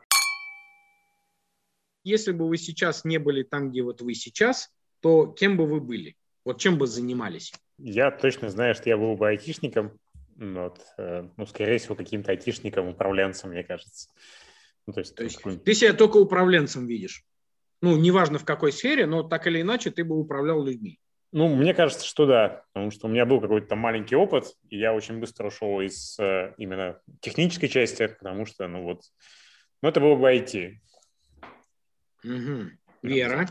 если 2.04 2.32
бы 2.32 2.48
вы 2.48 2.58
сейчас 2.58 3.04
не 3.04 3.18
были 3.18 3.42
там, 3.42 3.70
где 3.70 3.82
вот 3.82 4.02
вы 4.02 4.14
сейчас, 4.14 4.70
то 5.00 5.26
кем 5.26 5.56
бы 5.56 5.66
вы 5.66 5.80
были? 5.80 6.16
Вот 6.44 6.58
чем 6.60 6.78
бы 6.78 6.86
занимались? 6.86 7.52
я 7.82 8.10
точно 8.10 8.48
знаю, 8.48 8.74
что 8.74 8.88
я 8.88 8.96
был 8.96 9.16
бы 9.16 9.28
айтишником, 9.28 9.98
вот, 10.36 10.80
э, 10.98 11.28
ну, 11.36 11.46
скорее 11.46 11.78
всего, 11.78 11.94
каким-то 11.94 12.30
айтишником, 12.30 12.88
управленцем, 12.88 13.50
мне 13.50 13.64
кажется. 13.64 14.08
Ну, 14.86 14.92
то 14.92 15.00
есть, 15.00 15.14
то 15.14 15.24
есть 15.24 15.40
ты 15.64 15.74
себя 15.74 15.92
только 15.92 16.16
управленцем 16.16 16.86
видишь? 16.86 17.24
Ну, 17.80 17.96
неважно 17.96 18.38
в 18.38 18.44
какой 18.44 18.72
сфере, 18.72 19.06
но 19.06 19.22
так 19.22 19.46
или 19.46 19.60
иначе 19.60 19.90
ты 19.90 20.04
бы 20.04 20.16
управлял 20.16 20.64
людьми. 20.64 20.98
Ну, 21.32 21.48
мне 21.48 21.74
кажется, 21.74 22.06
что 22.06 22.26
да, 22.26 22.64
потому 22.72 22.90
что 22.90 23.06
у 23.06 23.10
меня 23.10 23.24
был 23.24 23.40
какой-то 23.40 23.68
там 23.68 23.78
маленький 23.78 24.16
опыт, 24.16 24.54
и 24.68 24.78
я 24.78 24.92
очень 24.92 25.18
быстро 25.18 25.48
ушел 25.48 25.80
из 25.80 26.18
э, 26.20 26.54
именно 26.58 27.00
технической 27.20 27.68
части, 27.68 28.06
потому 28.06 28.46
что, 28.46 28.68
ну 28.68 28.82
вот, 28.82 29.02
ну 29.82 29.88
это 29.88 30.00
было 30.00 30.14
бы 30.14 30.30
IT. 30.30 30.74
Угу. 32.24 32.70
Вера? 33.02 33.48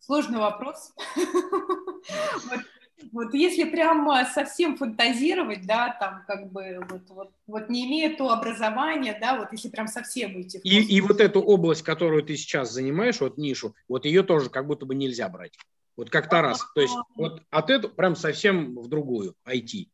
Сложный 0.00 0.38
вопрос. 0.38 0.94
Вот 3.10 3.34
если 3.34 3.64
прям 3.64 4.08
совсем 4.32 4.76
фантазировать, 4.76 5.66
да, 5.66 5.96
там 5.98 6.22
как 6.26 6.52
бы 6.52 6.78
вот, 6.88 7.02
вот, 7.08 7.30
вот 7.46 7.68
не 7.68 7.86
имея 7.86 8.16
то 8.16 8.30
образования, 8.30 9.18
да, 9.20 9.38
вот 9.38 9.48
если 9.50 9.68
прям 9.68 9.88
совсем 9.88 10.36
уйти 10.36 10.58
в 10.58 10.64
и, 10.64 10.82
и 10.82 11.00
вот 11.00 11.20
эту 11.20 11.40
область, 11.40 11.82
которую 11.82 12.22
ты 12.22 12.36
сейчас 12.36 12.72
занимаешь, 12.72 13.20
вот 13.20 13.38
нишу, 13.38 13.74
вот 13.88 14.04
ее 14.04 14.22
тоже 14.22 14.50
как 14.50 14.66
будто 14.66 14.86
бы 14.86 14.94
нельзя 14.94 15.28
брать. 15.28 15.58
Вот 15.96 16.10
как 16.10 16.28
Тарас. 16.28 16.64
То 16.74 16.80
есть 16.80 16.94
вот 17.16 17.42
от 17.50 17.70
этого 17.70 17.92
прям 17.92 18.16
совсем 18.16 18.76
в 18.76 18.88
другую, 18.88 19.34
IT. 19.46 19.88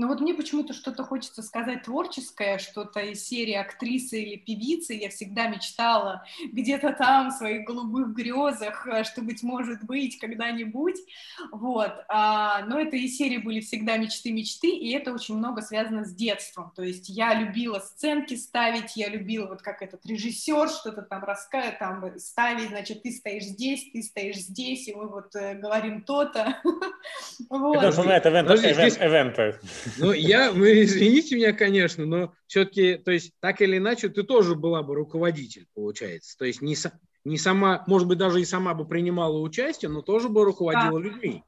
Ну 0.00 0.08
вот 0.08 0.22
мне 0.22 0.32
почему-то 0.32 0.72
что-то 0.72 1.04
хочется 1.04 1.42
сказать 1.42 1.82
творческое, 1.82 2.56
что-то 2.56 3.00
из 3.00 3.22
серии 3.22 3.52
актрисы 3.52 4.22
или 4.22 4.36
певицы. 4.36 4.94
Я 4.94 5.10
всегда 5.10 5.48
мечтала 5.48 6.24
где-то 6.42 6.94
там 6.94 7.28
в 7.28 7.34
своих 7.34 7.66
голубых 7.66 8.14
грезах, 8.14 8.86
э, 8.86 9.04
что, 9.04 9.20
быть 9.20 9.42
может 9.42 9.84
быть, 9.84 10.18
когда-нибудь. 10.18 10.96
Вот. 11.52 11.92
А, 12.08 12.64
но 12.64 12.80
это 12.80 12.96
из 12.96 13.18
серии 13.18 13.36
были 13.36 13.60
всегда 13.60 13.98
мечты-мечты, 13.98 14.68
и 14.68 14.90
это 14.92 15.12
очень 15.12 15.36
много 15.36 15.60
связано 15.60 16.06
с 16.06 16.14
детством. 16.14 16.72
То 16.74 16.82
есть 16.82 17.10
я 17.10 17.34
любила 17.34 17.78
сценки 17.80 18.36
ставить, 18.36 18.96
я 18.96 19.10
любила 19.10 19.48
вот 19.48 19.60
как 19.60 19.82
этот 19.82 20.06
режиссер 20.06 20.70
что-то 20.70 21.02
там 21.02 21.24
рассказывать, 21.24 21.78
там 21.78 22.18
ставить, 22.18 22.70
значит, 22.70 23.02
ты 23.02 23.12
стоишь 23.12 23.44
здесь, 23.44 23.90
ты 23.92 24.02
стоишь 24.02 24.38
здесь, 24.38 24.88
и 24.88 24.94
мы 24.94 25.08
вот 25.08 25.36
э, 25.36 25.56
говорим 25.56 26.00
то-то. 26.00 26.56
Это 27.50 28.30
напоминает 28.30 28.96
эвенты. 28.98 29.58
Ну, 29.98 30.12
я, 30.12 30.52
вы 30.52 30.82
извините 30.84 31.36
меня, 31.36 31.52
конечно, 31.52 32.06
но 32.06 32.32
все-таки, 32.46 32.96
то 32.96 33.10
есть, 33.10 33.32
так 33.40 33.60
или 33.60 33.78
иначе, 33.78 34.08
ты 34.08 34.22
тоже 34.22 34.54
была 34.54 34.82
бы 34.82 34.94
руководитель, 34.94 35.66
получается. 35.74 36.36
То 36.38 36.44
есть, 36.44 36.62
не, 36.62 36.76
не 37.24 37.38
сама, 37.38 37.84
может 37.86 38.08
быть, 38.08 38.18
даже 38.18 38.40
и 38.40 38.44
сама 38.44 38.74
бы 38.74 38.86
принимала 38.86 39.38
участие, 39.38 39.90
но 39.90 40.02
тоже 40.02 40.28
бы 40.28 40.44
руководила 40.44 41.00
да. 41.00 41.08
людьми. 41.08 41.44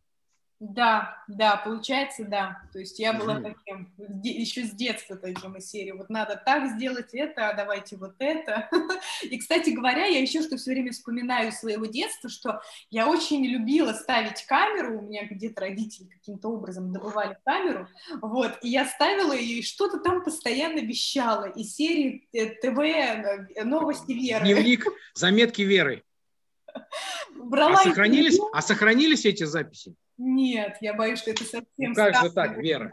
Да, 0.64 1.16
да, 1.26 1.56
получается, 1.56 2.24
да. 2.24 2.62
То 2.72 2.78
есть 2.78 3.00
я 3.00 3.12
была 3.12 3.40
mm-hmm. 3.40 3.56
таким, 3.66 3.92
еще 4.22 4.62
с 4.62 4.70
детства 4.70 5.16
таким 5.16 5.56
из 5.56 5.68
серии, 5.68 5.90
вот 5.90 6.08
надо 6.08 6.40
так 6.46 6.68
сделать 6.76 7.12
это, 7.14 7.48
а 7.48 7.54
давайте 7.54 7.96
вот 7.96 8.14
это. 8.20 8.70
И, 9.22 9.38
кстати 9.38 9.70
говоря, 9.70 10.06
я 10.06 10.20
еще 10.20 10.40
что 10.40 10.56
все 10.56 10.70
время 10.70 10.92
вспоминаю 10.92 11.50
своего 11.50 11.86
детства, 11.86 12.30
что 12.30 12.62
я 12.90 13.08
очень 13.08 13.44
любила 13.44 13.92
ставить 13.92 14.44
камеру, 14.44 15.00
у 15.00 15.02
меня 15.02 15.26
где-то 15.26 15.62
родители 15.62 16.06
каким-то 16.06 16.50
образом 16.50 16.92
добывали 16.92 17.36
камеру, 17.44 17.88
вот, 18.20 18.56
и 18.62 18.68
я 18.68 18.86
ставила 18.86 19.32
ее, 19.32 19.58
и 19.58 19.62
что-то 19.62 19.98
там 19.98 20.22
постоянно 20.22 20.78
вещало, 20.78 21.46
из 21.46 21.74
серии 21.74 22.28
э, 22.32 22.50
ТВ 22.50 22.78
э, 22.78 23.64
«Новости 23.64 24.12
Веры». 24.12 24.44
Дневник, 24.44 24.86
заметки 25.14 25.62
Веры. 25.62 26.04
Брала 27.34 27.80
а, 27.80 27.82
сохранились, 27.82 28.38
а 28.52 28.62
сохранились 28.62 29.24
эти 29.24 29.42
записи? 29.42 29.96
Нет, 30.18 30.76
я 30.80 30.94
боюсь, 30.94 31.18
что 31.18 31.30
это 31.30 31.42
совсем... 31.42 31.66
Ну, 31.76 31.94
как 31.94 32.14
же 32.16 32.30
так, 32.30 32.58
Вера? 32.58 32.92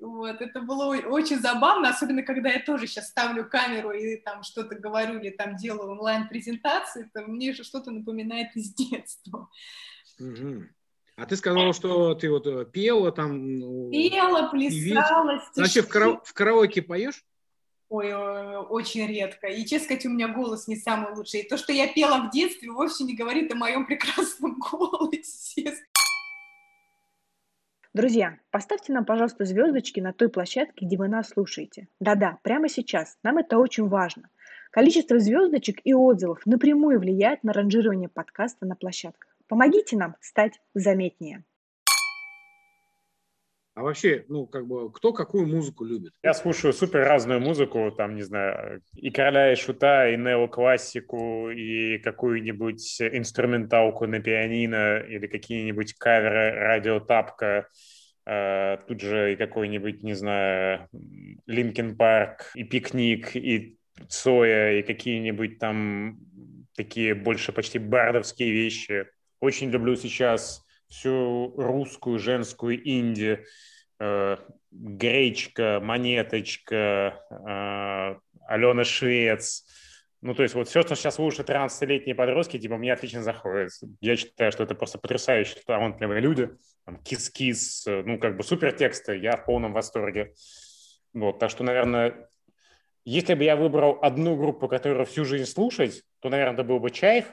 Вот, 0.00 0.40
это 0.40 0.60
было 0.60 0.96
очень 0.96 1.38
забавно, 1.38 1.90
особенно 1.90 2.22
когда 2.22 2.50
я 2.50 2.60
тоже 2.60 2.86
сейчас 2.86 3.08
ставлю 3.08 3.48
камеру 3.48 3.92
и 3.92 4.16
там 4.16 4.42
что-то 4.42 4.74
говорю 4.74 5.20
или 5.20 5.30
там 5.30 5.56
делаю 5.56 5.92
онлайн-презентации, 5.92 7.06
это 7.06 7.26
мне 7.26 7.52
же 7.52 7.62
что-то 7.64 7.90
напоминает 7.90 8.54
из 8.56 8.74
детства. 8.74 9.48
Угу. 10.18 10.64
А 11.16 11.26
ты 11.26 11.36
сказала, 11.36 11.72
что 11.72 12.14
ты 12.14 12.28
вот 12.28 12.46
э, 12.46 12.64
пела 12.64 13.12
там... 13.12 13.90
Пела, 13.90 14.50
плясала, 14.50 15.38
стишки. 15.38 15.54
Значит, 15.54 15.86
в, 15.86 15.96
карао- 15.96 16.20
в 16.24 16.32
караоке 16.32 16.82
поешь? 16.82 17.24
Ой, 17.88 18.12
очень 18.12 19.06
редко. 19.06 19.46
И, 19.46 19.64
честно 19.64 19.84
сказать, 19.84 20.06
у 20.06 20.10
меня 20.10 20.26
голос 20.26 20.66
не 20.66 20.74
самый 20.74 21.14
лучший. 21.14 21.40
И 21.40 21.48
то, 21.48 21.56
что 21.56 21.72
я 21.72 21.86
пела 21.86 22.26
в 22.26 22.30
детстве, 22.30 22.70
вовсе 22.70 23.04
не 23.04 23.14
говорит 23.14 23.52
о 23.52 23.56
моем 23.56 23.86
прекрасном 23.86 24.58
голосе. 24.58 25.76
Друзья, 27.94 28.40
поставьте 28.50 28.92
нам, 28.92 29.04
пожалуйста, 29.04 29.44
звездочки 29.44 30.00
на 30.00 30.12
той 30.12 30.28
площадке, 30.28 30.84
где 30.84 30.96
вы 30.96 31.06
нас 31.06 31.28
слушаете. 31.28 31.86
Да-да, 32.00 32.38
прямо 32.42 32.68
сейчас. 32.68 33.16
Нам 33.22 33.38
это 33.38 33.56
очень 33.56 33.86
важно. 33.86 34.30
Количество 34.72 35.20
звездочек 35.20 35.80
и 35.84 35.94
отзывов 35.94 36.40
напрямую 36.44 36.98
влияет 36.98 37.44
на 37.44 37.52
ранжирование 37.52 38.08
подкаста 38.08 38.66
на 38.66 38.74
площадках. 38.74 39.36
Помогите 39.46 39.96
нам 39.96 40.16
стать 40.20 40.60
заметнее. 40.74 41.44
Вообще, 43.84 44.24
ну, 44.28 44.46
как 44.46 44.66
бы, 44.66 44.90
кто 44.90 45.12
какую 45.12 45.46
музыку 45.46 45.84
любит? 45.84 46.14
Я 46.22 46.32
слушаю 46.32 46.72
супер 46.72 47.00
разную 47.00 47.38
музыку, 47.38 47.92
там, 47.94 48.16
не 48.16 48.22
знаю, 48.22 48.80
и 48.94 49.10
короля, 49.10 49.52
и 49.52 49.56
шута, 49.56 50.08
и 50.08 50.16
неоклассику, 50.16 51.50
и 51.50 51.98
какую-нибудь 51.98 53.02
инструменталку 53.02 54.06
на 54.06 54.20
пианино, 54.20 55.00
или 55.00 55.26
какие-нибудь 55.26 55.94
каверы 55.94 56.52
радиотапка, 56.52 57.68
Uh, 58.26 58.80
тут 58.88 59.02
же 59.02 59.34
и 59.34 59.36
какой-нибудь, 59.36 60.02
не 60.02 60.14
знаю, 60.14 60.88
Линкен 61.44 61.94
Парк, 61.94 62.52
и 62.54 62.64
Пикник, 62.64 63.36
и 63.36 63.76
Цоя, 64.08 64.78
и 64.78 64.82
какие-нибудь 64.82 65.58
там 65.58 66.20
такие 66.74 67.14
больше 67.14 67.52
почти 67.52 67.78
бардовские 67.78 68.50
вещи. 68.50 69.04
Очень 69.40 69.68
люблю 69.68 69.94
сейчас 69.96 70.64
всю 70.88 71.52
русскую 71.58 72.18
женскую 72.18 72.80
инди, 72.88 73.40
э, 73.40 73.44
Гречка, 74.70 75.80
Монеточка, 75.82 77.20
э, 77.30 78.16
Алена 78.46 78.84
Швец. 78.84 79.64
Ну, 80.20 80.34
то 80.34 80.42
есть 80.42 80.54
вот 80.54 80.68
все, 80.68 80.82
что 80.82 80.96
сейчас 80.96 81.16
слушают 81.16 81.50
13-летние 81.50 82.14
подростки, 82.14 82.58
типа, 82.58 82.76
мне 82.76 82.92
отлично 82.92 83.22
заходит. 83.22 83.70
Я 84.00 84.16
считаю, 84.16 84.52
что 84.52 84.64
это 84.64 84.74
просто 84.74 84.98
потрясающие 84.98 85.62
талантливые 85.66 86.20
люди. 86.20 86.50
Там, 86.86 86.96
кис-кис, 86.96 87.84
ну, 87.86 88.18
как 88.18 88.36
бы 88.36 88.42
супер 88.42 88.72
тексты, 88.72 89.16
я 89.16 89.36
в 89.36 89.44
полном 89.44 89.72
восторге. 89.72 90.34
Вот, 91.12 91.38
так 91.38 91.50
что, 91.50 91.62
наверное, 91.62 92.28
если 93.04 93.34
бы 93.34 93.44
я 93.44 93.54
выбрал 93.54 93.98
одну 94.00 94.34
группу, 94.36 94.66
которую 94.66 95.04
всю 95.04 95.24
жизнь 95.24 95.44
слушать, 95.44 96.02
то, 96.20 96.30
наверное, 96.30 96.54
это 96.54 96.64
был 96.64 96.80
бы 96.80 96.90
Чайф, 96.90 97.26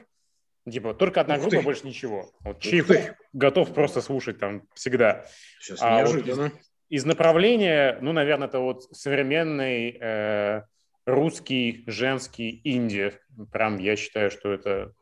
Типа, 0.70 0.94
только 0.94 1.20
одна 1.20 1.34
Ух 1.34 1.40
группа, 1.42 1.56
ты. 1.56 1.62
больше 1.62 1.86
ничего. 1.86 2.30
Вот 2.40 2.60
Чайков 2.60 3.14
готов 3.32 3.74
просто 3.74 4.00
слушать 4.00 4.38
там 4.38 4.62
всегда. 4.74 5.24
Сейчас 5.58 5.82
а 5.82 5.98
неожиданно. 5.98 6.42
Вот 6.44 6.52
из 6.92 7.06
направления, 7.06 7.96
ну, 8.02 8.12
наверное, 8.12 8.48
это 8.48 8.58
вот 8.58 8.82
современный 8.94 9.96
э, 9.98 10.62
русский 11.06 11.84
женский 11.86 12.60
инди. 12.64 13.14
Прям 13.50 13.78
я 13.78 13.96
считаю, 13.96 14.30
что 14.30 14.52
это 14.52 14.92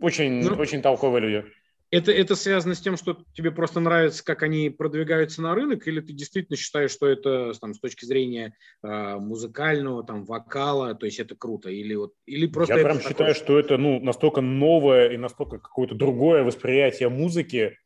очень, 0.00 0.44
ну, 0.44 0.54
очень 0.54 0.80
толковые 0.80 1.22
люди. 1.22 1.52
Это, 1.90 2.12
это 2.12 2.36
связано 2.36 2.74
с 2.74 2.80
тем, 2.80 2.98
что 2.98 3.16
тебе 3.32 3.50
просто 3.50 3.80
нравится, 3.80 4.22
как 4.22 4.42
они 4.42 4.68
продвигаются 4.68 5.40
на 5.40 5.54
рынок, 5.54 5.88
или 5.88 6.00
ты 6.00 6.12
действительно 6.12 6.56
считаешь, 6.56 6.90
что 6.90 7.06
это 7.06 7.52
там, 7.58 7.72
с 7.72 7.80
точки 7.80 8.04
зрения 8.04 8.54
э, 8.82 9.16
музыкального, 9.16 10.04
там, 10.04 10.24
вокала, 10.24 10.94
то 10.94 11.06
есть 11.06 11.18
это 11.18 11.34
круто? 11.34 11.70
Или, 11.70 11.94
вот, 11.94 12.12
или 12.26 12.46
просто 12.46 12.76
Я 12.76 12.84
прям 12.84 13.00
считаю, 13.00 13.34
что 13.34 13.58
это 13.58 13.78
ну, 13.78 14.00
настолько 14.00 14.42
новое 14.42 15.08
и 15.10 15.16
настолько 15.16 15.58
какое-то 15.58 15.94
другое 15.94 16.44
восприятие 16.44 17.08
музыки, 17.08 17.78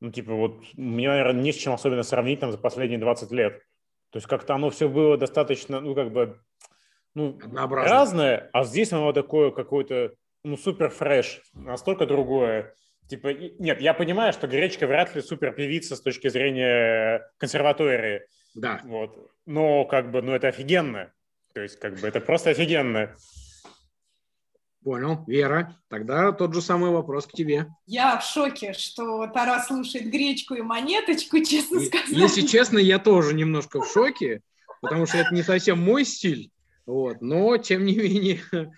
ну, 0.00 0.12
типа, 0.12 0.34
вот, 0.34 0.62
мне, 0.74 1.08
наверное, 1.08 1.42
не 1.42 1.52
с 1.52 1.56
чем 1.56 1.72
особенно 1.72 2.02
сравнить 2.02 2.40
там 2.40 2.52
за 2.52 2.58
последние 2.58 2.98
20 2.98 3.30
лет. 3.32 3.62
То 4.10 4.16
есть 4.16 4.26
как-то 4.26 4.54
оно 4.54 4.70
все 4.70 4.88
было 4.88 5.16
достаточно, 5.16 5.80
ну, 5.80 5.94
как 5.94 6.12
бы, 6.12 6.40
ну, 7.14 7.38
разное, 7.54 8.50
а 8.52 8.64
здесь 8.64 8.92
оно 8.92 9.12
такое 9.12 9.50
какое-то, 9.50 10.14
ну, 10.44 10.56
супер 10.56 10.90
фреш, 10.90 11.42
настолько 11.54 12.06
другое. 12.06 12.74
Типа, 13.10 13.34
нет, 13.58 13.80
я 13.80 13.92
понимаю, 13.92 14.32
что 14.32 14.46
Гречка 14.46 14.86
вряд 14.86 15.16
ли 15.16 15.20
супер 15.20 15.52
певица 15.52 15.96
с 15.96 16.00
точки 16.00 16.28
зрения 16.28 17.28
консерватории. 17.38 18.22
Да. 18.54 18.80
Вот. 18.84 19.32
Но 19.46 19.84
как 19.84 20.12
бы, 20.12 20.22
ну 20.22 20.32
это 20.32 20.46
офигенно. 20.46 21.12
То 21.52 21.60
есть, 21.60 21.80
как 21.80 21.98
бы, 21.98 22.06
это 22.06 22.20
просто 22.20 22.50
офигенно. 22.50 23.16
Понял. 24.84 25.24
Вера, 25.26 25.76
тогда 25.88 26.30
тот 26.30 26.54
же 26.54 26.62
самый 26.62 26.92
вопрос 26.92 27.26
к 27.26 27.32
тебе. 27.32 27.66
Я 27.84 28.16
в 28.16 28.24
шоке, 28.24 28.74
что 28.74 29.26
Тарас 29.26 29.66
слушает 29.66 30.08
гречку 30.08 30.54
и 30.54 30.62
монеточку, 30.62 31.38
честно 31.44 31.80
сказать. 31.80 32.08
Если 32.10 32.42
честно, 32.42 32.78
я 32.78 33.00
тоже 33.00 33.34
немножко 33.34 33.80
в 33.80 33.92
шоке, 33.92 34.40
потому 34.80 35.06
что 35.06 35.18
это 35.18 35.34
не 35.34 35.42
совсем 35.42 35.80
мой 35.80 36.04
стиль. 36.04 36.52
Вот, 36.86 37.20
но, 37.20 37.56
тем 37.56 37.84
не 37.84 37.96
менее, 37.96 38.40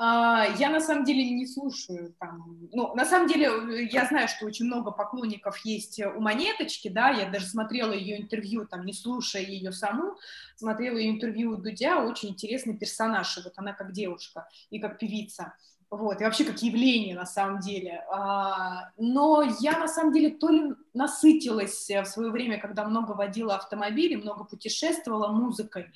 я 0.00 0.70
на 0.70 0.80
самом 0.80 1.04
деле 1.04 1.28
не 1.30 1.46
слушаю 1.46 2.14
там, 2.20 2.68
ну, 2.72 2.94
на 2.94 3.04
самом 3.04 3.26
деле 3.26 3.88
я 3.90 4.06
знаю, 4.06 4.28
что 4.28 4.46
очень 4.46 4.66
много 4.66 4.92
поклонников 4.92 5.58
есть 5.64 6.00
у 6.00 6.20
Монеточки, 6.20 6.88
да, 6.88 7.10
я 7.10 7.28
даже 7.28 7.46
смотрела 7.46 7.92
ее 7.92 8.20
интервью, 8.20 8.66
там, 8.66 8.84
не 8.84 8.92
слушая 8.92 9.42
ее 9.42 9.72
саму, 9.72 10.16
смотрела 10.56 10.96
ее 10.96 11.10
интервью 11.10 11.52
у 11.52 11.56
Дудя, 11.56 12.04
очень 12.04 12.30
интересный 12.30 12.76
персонаж, 12.76 13.36
вот 13.42 13.54
она 13.56 13.72
как 13.72 13.92
девушка 13.92 14.48
и 14.70 14.78
как 14.78 14.98
певица, 14.98 15.54
вот, 15.90 16.20
и 16.20 16.24
вообще 16.24 16.44
как 16.44 16.62
явление 16.62 17.14
на 17.16 17.26
самом 17.26 17.60
деле. 17.60 18.04
А, 18.12 18.90
но 18.98 19.42
я 19.60 19.78
на 19.78 19.88
самом 19.88 20.12
деле 20.12 20.30
то 20.30 20.48
ли 20.50 20.74
насытилась 20.94 21.88
в 21.88 22.04
свое 22.04 22.30
время, 22.30 22.60
когда 22.60 22.84
много 22.84 23.12
водила 23.12 23.56
автомобили, 23.56 24.14
много 24.14 24.44
путешествовала 24.44 25.28
музыкой, 25.32 25.86
а, 25.86 25.92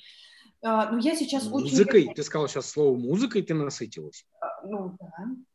но 0.63 0.97
я 0.99 1.15
сейчас 1.15 1.43
музыкой? 1.43 1.63
очень... 1.63 1.77
Музыкой? 1.77 2.13
Ты 2.15 2.23
сказала 2.23 2.47
сейчас 2.47 2.69
слово 2.69 2.97
музыкой, 2.97 3.41
ты 3.41 3.53
насытилась? 3.53 4.25
А, 4.39 4.65
ну, 4.65 4.97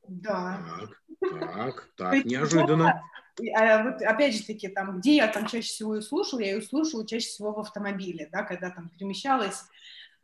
да, 0.07 0.61
да. 0.67 1.31
Так, 1.31 1.89
так, 1.97 2.13
так, 2.13 2.25
неожиданно. 2.25 3.03
А 3.57 3.85
вот 3.85 4.03
опять 4.03 4.35
же 4.35 4.45
таки, 4.45 4.69
там, 4.69 4.99
где 4.99 5.17
я 5.17 5.29
там 5.29 5.47
чаще 5.47 5.69
всего 5.69 5.95
ее 5.95 6.03
слушала, 6.03 6.41
я 6.41 6.55
ее 6.55 6.63
слушала 6.63 7.07
чаще 7.07 7.29
всего 7.29 7.53
в 7.53 7.61
автомобиле, 7.61 8.29
да, 8.31 8.43
когда 8.43 8.71
там 8.71 8.89
перемещалась 8.91 9.61
а, 9.61 9.67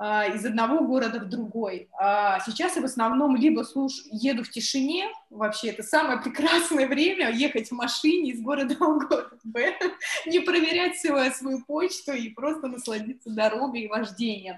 из 0.01 0.45
одного 0.45 0.85
города 0.85 1.21
в 1.21 1.29
другой. 1.29 1.89
А 1.99 2.41
сейчас 2.41 2.75
я 2.77 2.83
в 2.83 2.85
основном 2.85 3.37
либо 3.37 3.63
слуш... 3.63 3.93
еду 4.11 4.43
в 4.43 4.51
тишине, 4.51 5.09
вообще 5.31 5.69
это 5.69 5.83
самое 5.83 6.19
прекрасное 6.23 6.89
время, 6.89 7.31
ехать 7.31 7.69
в 7.69 7.73
машине 7.73 8.33
из 8.33 8.41
города 8.41 8.75
в 8.75 9.09
город 9.09 9.39
Б, 9.45 9.73
не 10.27 10.41
проверять 10.41 10.99
свою, 10.99 11.33
свою 11.33 11.65
почту 11.65 12.13
и 12.13 12.31
просто 12.31 12.67
насладиться 12.67 13.31
дорогой 13.31 13.83
и 13.83 13.89
вождением. 13.89 14.57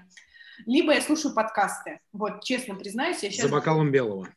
Либо 0.65 0.93
я 0.93 1.01
слушаю 1.01 1.35
подкасты. 1.35 1.99
Вот, 2.11 2.43
честно 2.43 2.75
признаюсь, 2.75 3.21
я 3.21 3.29
сейчас... 3.29 3.45
За 3.45 3.51
бокалом 3.51 3.91
белого. 3.91 4.27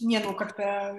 Не, 0.00 0.20
ну 0.20 0.34
как-то 0.34 0.96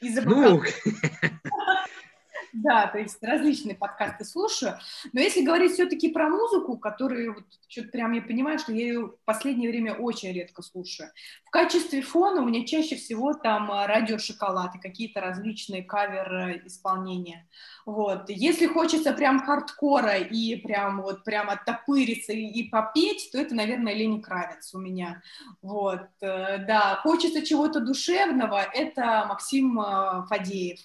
из-за 0.00 0.22
бокала. 0.22 0.48
Ну, 0.48 0.62
Да, 2.52 2.86
то 2.88 2.98
есть 2.98 3.22
различные 3.22 3.76
подкасты 3.76 4.24
слушаю. 4.24 4.78
Но 5.12 5.20
если 5.20 5.42
говорить 5.42 5.72
все-таки 5.72 6.10
про 6.10 6.28
музыку, 6.28 6.78
которую 6.78 7.34
вот, 7.34 7.44
что-то 7.68 7.88
прям 7.88 8.12
я 8.12 8.22
понимаю, 8.22 8.58
что 8.58 8.72
я 8.72 8.80
ее 8.80 9.06
в 9.06 9.16
последнее 9.24 9.70
время 9.70 9.94
очень 9.94 10.32
редко 10.32 10.62
слушаю. 10.62 11.10
В 11.44 11.50
качестве 11.50 12.02
фона 12.02 12.42
у 12.42 12.46
меня 12.46 12.66
чаще 12.66 12.96
всего 12.96 13.34
там 13.34 13.70
а, 13.70 13.86
радио 13.86 14.18
«Шоколад» 14.18 14.74
и 14.74 14.80
какие-то 14.80 15.20
различные 15.20 15.82
кавер-исполнения. 15.84 17.48
Вот. 17.86 18.28
Если 18.28 18.66
хочется 18.66 19.12
прям 19.12 19.44
хардкора 19.44 20.18
и 20.18 20.56
прям 20.56 21.02
вот 21.02 21.24
прям 21.24 21.50
оттопыриться 21.50 22.32
и, 22.32 22.46
и 22.46 22.68
попеть, 22.68 23.30
то 23.32 23.38
это, 23.38 23.54
наверное, 23.54 23.94
Лени 23.94 24.20
Кравец 24.20 24.74
у 24.74 24.78
меня. 24.78 25.22
Вот. 25.62 26.08
Э, 26.20 26.58
да, 26.58 27.00
хочется 27.02 27.44
чего-то 27.44 27.80
душевного, 27.80 28.62
это 28.62 29.24
Максим 29.28 29.80
э, 29.80 30.26
Фадеев. 30.28 30.80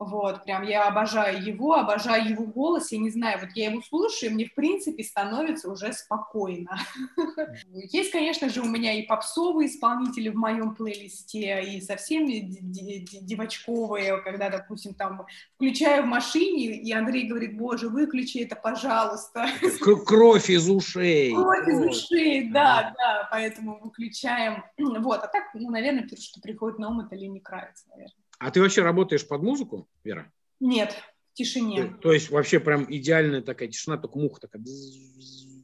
Вот, 0.00 0.44
прям 0.44 0.62
я 0.62 0.88
обожаю 0.88 1.44
его, 1.44 1.74
обожаю 1.74 2.26
его 2.26 2.46
голос, 2.46 2.90
я 2.90 2.96
не 2.96 3.10
знаю, 3.10 3.38
вот 3.38 3.50
я 3.54 3.70
его 3.70 3.82
слушаю, 3.82 4.30
и 4.30 4.34
мне, 4.34 4.46
в 4.46 4.54
принципе, 4.54 5.04
становится 5.04 5.70
уже 5.70 5.92
спокойно. 5.92 6.78
Есть, 7.68 8.10
конечно 8.10 8.48
же, 8.48 8.62
у 8.62 8.64
меня 8.64 8.94
и 8.94 9.02
попсовые 9.02 9.68
исполнители 9.68 10.30
в 10.30 10.36
моем 10.36 10.74
плейлисте, 10.74 11.62
и 11.64 11.82
совсем 11.82 12.26
девочковые, 12.26 14.22
когда, 14.22 14.48
допустим, 14.48 14.94
там 14.94 15.26
включаю 15.56 16.04
в 16.04 16.06
машине, 16.06 16.80
и 16.80 16.92
Андрей 16.92 17.28
говорит, 17.28 17.58
боже, 17.58 17.90
выключи 17.90 18.38
это, 18.38 18.56
пожалуйста. 18.56 19.48
Кровь 20.06 20.48
из 20.48 20.66
ушей. 20.70 21.34
Кровь 21.34 21.68
из 21.68 21.78
ушей, 21.78 22.48
да, 22.48 22.94
да, 22.96 23.28
поэтому 23.30 23.78
выключаем. 23.82 24.64
Вот, 25.10 25.22
а 25.22 25.28
так, 25.28 25.44
ну, 25.54 25.70
наверное, 25.70 26.08
что 26.18 26.40
приходит 26.40 26.78
на 26.78 26.88
ум, 26.88 27.00
это 27.00 27.16
Лени 27.16 27.38
Кравец, 27.38 27.84
наверное. 27.90 28.14
А 28.40 28.50
ты 28.50 28.60
вообще 28.62 28.82
работаешь 28.82 29.28
под 29.28 29.42
музыку, 29.42 29.86
Вера? 30.02 30.32
Нет, 30.60 30.96
в 31.32 31.34
тишине. 31.34 31.84
То, 31.84 31.94
то 31.98 32.12
есть 32.12 32.30
вообще 32.30 32.58
прям 32.58 32.86
идеальная 32.88 33.42
такая 33.42 33.68
тишина, 33.68 33.98
только 33.98 34.18
муха 34.18 34.40
такая. 34.40 34.64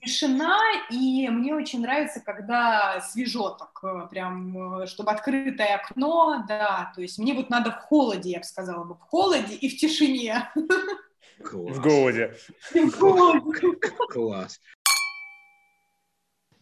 Тишина, 0.02 0.58
и 0.90 1.26
мне 1.30 1.54
очень 1.54 1.80
нравится, 1.80 2.20
когда 2.20 3.00
свежо 3.00 3.50
так, 3.50 3.82
э, 3.82 4.08
прям, 4.10 4.82
э, 4.82 4.86
чтобы 4.86 5.10
открытое 5.10 5.76
окно, 5.76 6.44
да, 6.46 6.92
то 6.94 7.00
есть 7.00 7.18
мне 7.18 7.32
вот 7.32 7.48
надо 7.48 7.72
в 7.72 7.78
холоде, 7.78 8.30
я 8.30 8.38
бы 8.38 8.44
сказала 8.44 8.84
бы, 8.84 8.94
в 8.94 9.00
холоде 9.00 9.54
и 9.54 9.68
в 9.70 9.76
тишине. 9.78 10.52
Класс. 11.42 11.76
В 11.76 11.80
голоде. 11.80 12.36
В 12.72 12.98
голоде. 12.98 13.78
Класс. 14.10 14.60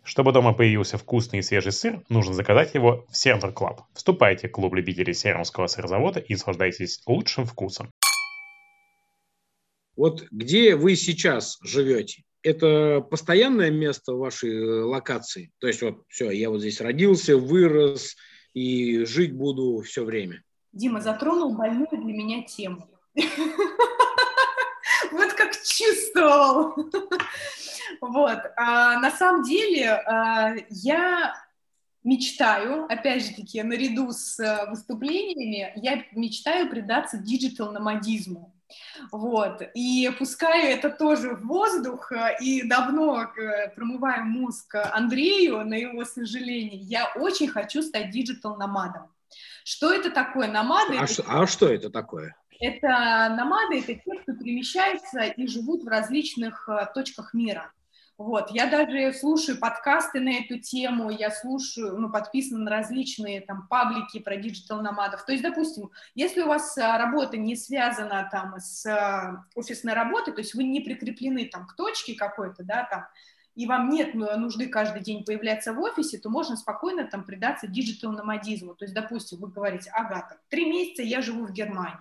Чтобы 0.04 0.32
дома 0.32 0.52
появился 0.52 0.98
вкусный 0.98 1.38
и 1.38 1.42
свежий 1.42 1.72
сыр, 1.72 2.02
нужно 2.10 2.34
заказать 2.34 2.74
его 2.74 3.06
в 3.10 3.16
Сервер 3.16 3.50
Club. 3.50 3.78
Вступайте 3.94 4.48
в 4.48 4.52
клуб 4.52 4.74
любителей 4.74 5.14
сермского 5.14 5.66
сырзавода 5.66 6.20
и 6.20 6.34
наслаждайтесь 6.34 7.00
лучшим 7.06 7.46
вкусом. 7.46 7.90
Вот 9.96 10.24
где 10.30 10.76
вы 10.76 10.94
сейчас 10.96 11.58
живете? 11.62 12.24
Это 12.42 13.00
постоянное 13.00 13.70
место 13.70 14.12
вашей 14.12 14.54
э, 14.54 14.82
локации? 14.82 15.50
То 15.58 15.68
есть 15.68 15.80
вот 15.80 16.02
все, 16.08 16.30
я 16.30 16.50
вот 16.50 16.60
здесь 16.60 16.82
родился, 16.82 17.38
вырос 17.38 18.16
и 18.52 19.04
жить 19.06 19.32
буду 19.32 19.80
все 19.80 20.04
время. 20.04 20.42
Дима 20.72 21.00
затронул 21.00 21.56
больную 21.56 21.88
для 21.90 22.12
меня 22.12 22.44
тему. 22.44 22.90
Чувствовал. 25.64 26.74
Вот. 28.00 28.38
А 28.56 28.98
на 28.98 29.10
самом 29.10 29.42
деле 29.42 29.90
а, 29.90 30.54
я 30.70 31.34
мечтаю, 32.04 32.84
опять 32.84 33.24
же 33.24 33.34
таки, 33.34 33.62
наряду 33.62 34.12
с 34.12 34.38
э, 34.38 34.68
выступлениями, 34.68 35.72
я 35.76 36.04
мечтаю 36.12 36.68
предаться 36.68 37.16
диджитал-номадизму. 37.18 38.54
Вот, 39.10 39.62
и 39.74 40.10
пускаю 40.18 40.70
это 40.70 40.90
тоже 40.90 41.34
в 41.34 41.46
воздух, 41.46 42.12
э, 42.12 42.36
и 42.40 42.62
давно 42.68 43.22
э, 43.22 43.70
промываю 43.74 44.26
мозг 44.26 44.74
Андрею, 44.74 45.64
на 45.64 45.74
его 45.74 46.04
сожаление, 46.04 46.78
я 46.78 47.10
очень 47.16 47.48
хочу 47.48 47.82
стать 47.82 48.10
digital 48.10 48.57
номадом. 48.57 49.10
Что 49.64 49.92
это 49.92 50.10
такое? 50.10 50.48
Номады... 50.48 50.98
А, 50.98 51.04
это... 51.04 51.24
А 51.26 51.46
что 51.46 51.68
это 51.68 51.88
такое? 51.90 52.36
Это 52.66 53.34
номады, 53.36 53.80
это 53.80 53.94
те, 53.94 54.18
кто 54.22 54.32
перемещаются 54.34 55.22
и 55.22 55.46
живут 55.46 55.84
в 55.84 55.88
различных 55.88 56.68
точках 56.94 57.34
мира. 57.34 57.72
Вот, 58.16 58.52
я 58.52 58.66
даже 58.66 59.12
слушаю 59.12 59.58
подкасты 59.58 60.20
на 60.20 60.38
эту 60.38 60.60
тему, 60.60 61.10
я 61.10 61.32
слушаю, 61.32 61.98
ну, 61.98 62.12
подписана 62.12 62.60
на 62.62 62.70
различные 62.70 63.40
там 63.40 63.66
паблики 63.66 64.20
про 64.20 64.36
digital 64.36 64.82
номадов. 64.82 65.24
То 65.24 65.32
есть, 65.32 65.42
допустим, 65.42 65.90
если 66.14 66.42
у 66.42 66.46
вас 66.46 66.78
а, 66.78 66.96
работа 66.96 67.36
не 67.36 67.56
связана 67.56 68.28
там 68.30 68.54
с 68.58 68.86
а, 68.86 69.44
офисной 69.56 69.94
работой, 69.94 70.32
то 70.32 70.40
есть 70.42 70.54
вы 70.54 70.62
не 70.62 70.80
прикреплены 70.80 71.46
там 71.46 71.66
к 71.66 71.74
точке 71.74 72.14
какой-то, 72.14 72.62
да, 72.62 72.86
там, 72.88 73.04
и 73.56 73.66
вам 73.66 73.88
нет 73.88 74.14
ну, 74.14 74.38
нужды 74.38 74.68
каждый 74.68 75.02
день 75.02 75.24
появляться 75.24 75.72
в 75.72 75.80
офисе, 75.80 76.18
то 76.18 76.30
можно 76.30 76.56
спокойно 76.56 77.08
там 77.08 77.24
предаться 77.24 77.66
digital 77.66 78.12
номадизму. 78.12 78.76
То 78.76 78.84
есть, 78.84 78.94
допустим, 78.94 79.40
вы 79.40 79.48
говорите, 79.48 79.90
ага, 79.92 80.24
там, 80.28 80.38
три 80.48 80.70
месяца 80.70 81.02
я 81.02 81.20
живу 81.20 81.46
в 81.46 81.52
Германии, 81.52 81.98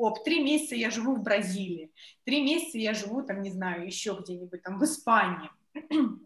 оп, 0.00 0.24
три 0.24 0.42
месяца 0.42 0.74
я 0.74 0.90
живу 0.90 1.14
в 1.14 1.22
Бразилии, 1.22 1.90
три 2.24 2.42
месяца 2.42 2.78
я 2.78 2.94
живу 2.94 3.22
там, 3.22 3.42
не 3.42 3.50
знаю, 3.50 3.86
еще 3.86 4.16
где-нибудь 4.20 4.62
там 4.62 4.78
в 4.78 4.84
Испании. 4.84 5.50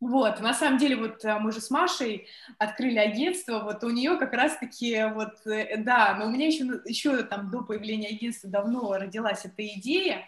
Вот, 0.00 0.40
на 0.40 0.54
самом 0.54 0.78
деле, 0.78 0.96
вот 0.96 1.22
э, 1.26 1.38
мы 1.38 1.52
же 1.52 1.60
с 1.60 1.68
Машей 1.68 2.26
открыли 2.56 2.96
агентство, 2.96 3.58
вот 3.58 3.84
у 3.84 3.90
нее 3.90 4.16
как 4.16 4.32
раз-таки, 4.32 5.04
вот, 5.12 5.46
э, 5.46 5.76
да, 5.76 6.16
но 6.18 6.24
у 6.24 6.30
меня 6.30 6.46
еще, 6.46 6.80
еще 6.86 7.22
там 7.22 7.50
до 7.50 7.62
появления 7.62 8.08
агентства 8.08 8.48
давно 8.48 8.94
родилась 8.94 9.44
эта 9.44 9.62
идея, 9.74 10.24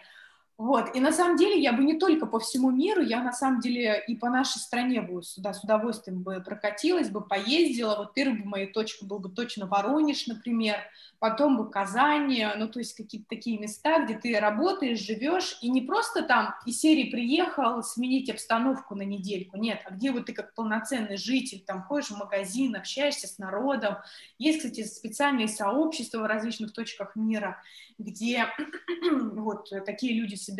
вот, 0.55 0.95
и 0.95 0.99
на 0.99 1.11
самом 1.11 1.35
деле 1.35 1.59
я 1.59 1.73
бы 1.73 1.83
не 1.83 1.97
только 1.97 2.27
по 2.27 2.39
всему 2.39 2.69
миру, 2.69 3.01
я 3.01 3.23
на 3.23 3.33
самом 3.33 3.59
деле 3.59 4.03
и 4.07 4.15
по 4.15 4.29
нашей 4.29 4.59
стране 4.59 5.01
бы 5.01 5.23
сюда 5.23 5.51
с 5.51 5.63
удовольствием 5.63 6.21
бы 6.21 6.41
прокатилась, 6.41 7.09
бы 7.09 7.21
поездила. 7.21 7.95
Вот 7.97 8.13
первой 8.13 8.37
бы 8.37 8.45
моей 8.45 8.67
точкой 8.71 9.05
был 9.05 9.17
бы 9.17 9.29
точно 9.29 9.65
Воронеж, 9.65 10.27
например, 10.27 10.77
потом 11.17 11.57
бы 11.57 11.69
Казань, 11.71 12.37
ну, 12.57 12.67
то 12.67 12.79
есть 12.79 12.95
какие-то 12.95 13.27
такие 13.29 13.57
места, 13.57 14.03
где 14.03 14.13
ты 14.13 14.39
работаешь, 14.39 14.99
живешь, 14.99 15.57
и 15.61 15.69
не 15.69 15.81
просто 15.81 16.21
там 16.21 16.53
из 16.65 16.79
серии 16.79 17.09
приехал 17.09 17.81
сменить 17.81 18.29
обстановку 18.29 18.93
на 18.93 19.03
недельку, 19.03 19.57
нет, 19.57 19.81
а 19.85 19.91
где 19.91 20.11
вот 20.11 20.27
ты 20.27 20.33
как 20.33 20.53
полноценный 20.53 21.17
житель, 21.17 21.63
там 21.65 21.81
ходишь 21.81 22.11
в 22.11 22.17
магазин, 22.17 22.75
общаешься 22.75 23.27
с 23.27 23.39
народом. 23.39 23.95
Есть, 24.37 24.59
кстати, 24.59 24.83
специальные 24.83 25.47
сообщества 25.47 26.19
в 26.19 26.25
различных 26.25 26.73
точках 26.73 27.15
мира, 27.15 27.61
где 27.97 28.45
вот 29.11 29.69
такие 29.85 30.13
люди 30.13 30.35
собираются. 30.35 30.52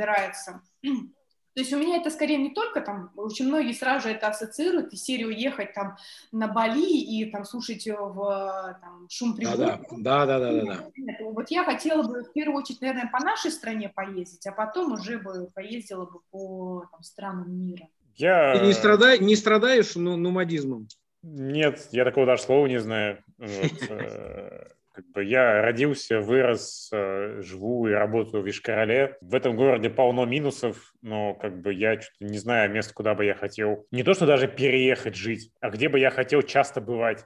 То 1.53 1.59
есть 1.59 1.71
у 1.71 1.77
меня 1.77 1.97
это 1.97 2.09
скорее 2.09 2.37
не 2.37 2.49
только 2.49 2.81
там, 2.81 3.11
очень 3.15 3.47
многие 3.47 3.73
сразу 3.73 4.07
же 4.07 4.15
это 4.15 4.27
ассоциируют, 4.27 4.91
и 4.91 4.97
серию 4.97 5.29
ехать 5.29 5.73
там 5.73 5.97
на 6.31 6.47
Бали 6.47 6.81
и 6.83 7.29
там 7.29 7.45
слушать 7.45 7.85
в 7.85 8.79
там, 8.81 9.07
шум 9.09 9.35
природы. 9.35 9.79
Да, 9.97 10.25
да, 10.25 10.25
да, 10.25 10.39
да, 10.39 10.51
да, 10.51 10.65
да. 10.65 11.25
Вот 11.25 11.51
я 11.51 11.63
хотела 11.63 12.01
бы 12.01 12.23
в 12.23 12.33
первую 12.33 12.57
очередь, 12.57 12.81
наверное, 12.81 13.09
по 13.11 13.23
нашей 13.23 13.51
стране 13.51 13.89
поездить, 13.89 14.47
а 14.47 14.51
потом 14.51 14.93
уже 14.93 15.19
бы 15.19 15.51
поездила 15.53 16.05
бы 16.05 16.21
по 16.31 16.87
там, 16.91 17.03
странам 17.03 17.51
мира. 17.55 17.87
Я... 18.15 18.57
Ты 18.57 18.65
не, 18.65 18.73
страдай, 18.73 19.19
не 19.19 19.35
страдаешь 19.35 19.95
ну, 19.95 20.17
нумадизмом? 20.17 20.87
Нет, 21.21 21.87
я 21.91 22.03
такого 22.03 22.25
даже 22.25 22.41
слова 22.41 22.65
не 22.65 22.79
знаю. 22.79 23.23
Вот, 23.37 23.49
э, 23.89 24.67
как 24.93 25.09
бы 25.09 25.23
я 25.23 25.61
родился, 25.61 26.19
вырос, 26.19 26.89
э, 26.93 27.41
живу 27.41 27.87
и 27.87 27.91
работаю 27.91 28.43
в 28.43 28.45
Вишкороле. 28.45 29.17
В 29.21 29.33
этом 29.33 29.55
городе 29.55 29.89
полно 29.89 30.25
минусов, 30.25 30.93
но 31.01 31.33
как 31.33 31.61
бы 31.61 31.73
я 31.73 31.99
что-то 31.99 32.25
не 32.25 32.37
знаю 32.37 32.71
места, 32.71 32.93
куда 32.93 33.15
бы 33.15 33.25
я 33.25 33.33
хотел. 33.33 33.87
Не 33.91 34.03
то, 34.03 34.13
что 34.13 34.25
даже 34.25 34.47
переехать 34.47 35.15
жить, 35.15 35.51
а 35.59 35.69
где 35.69 35.89
бы 35.89 35.99
я 35.99 36.11
хотел 36.11 36.41
часто 36.43 36.79
бывать. 36.79 37.25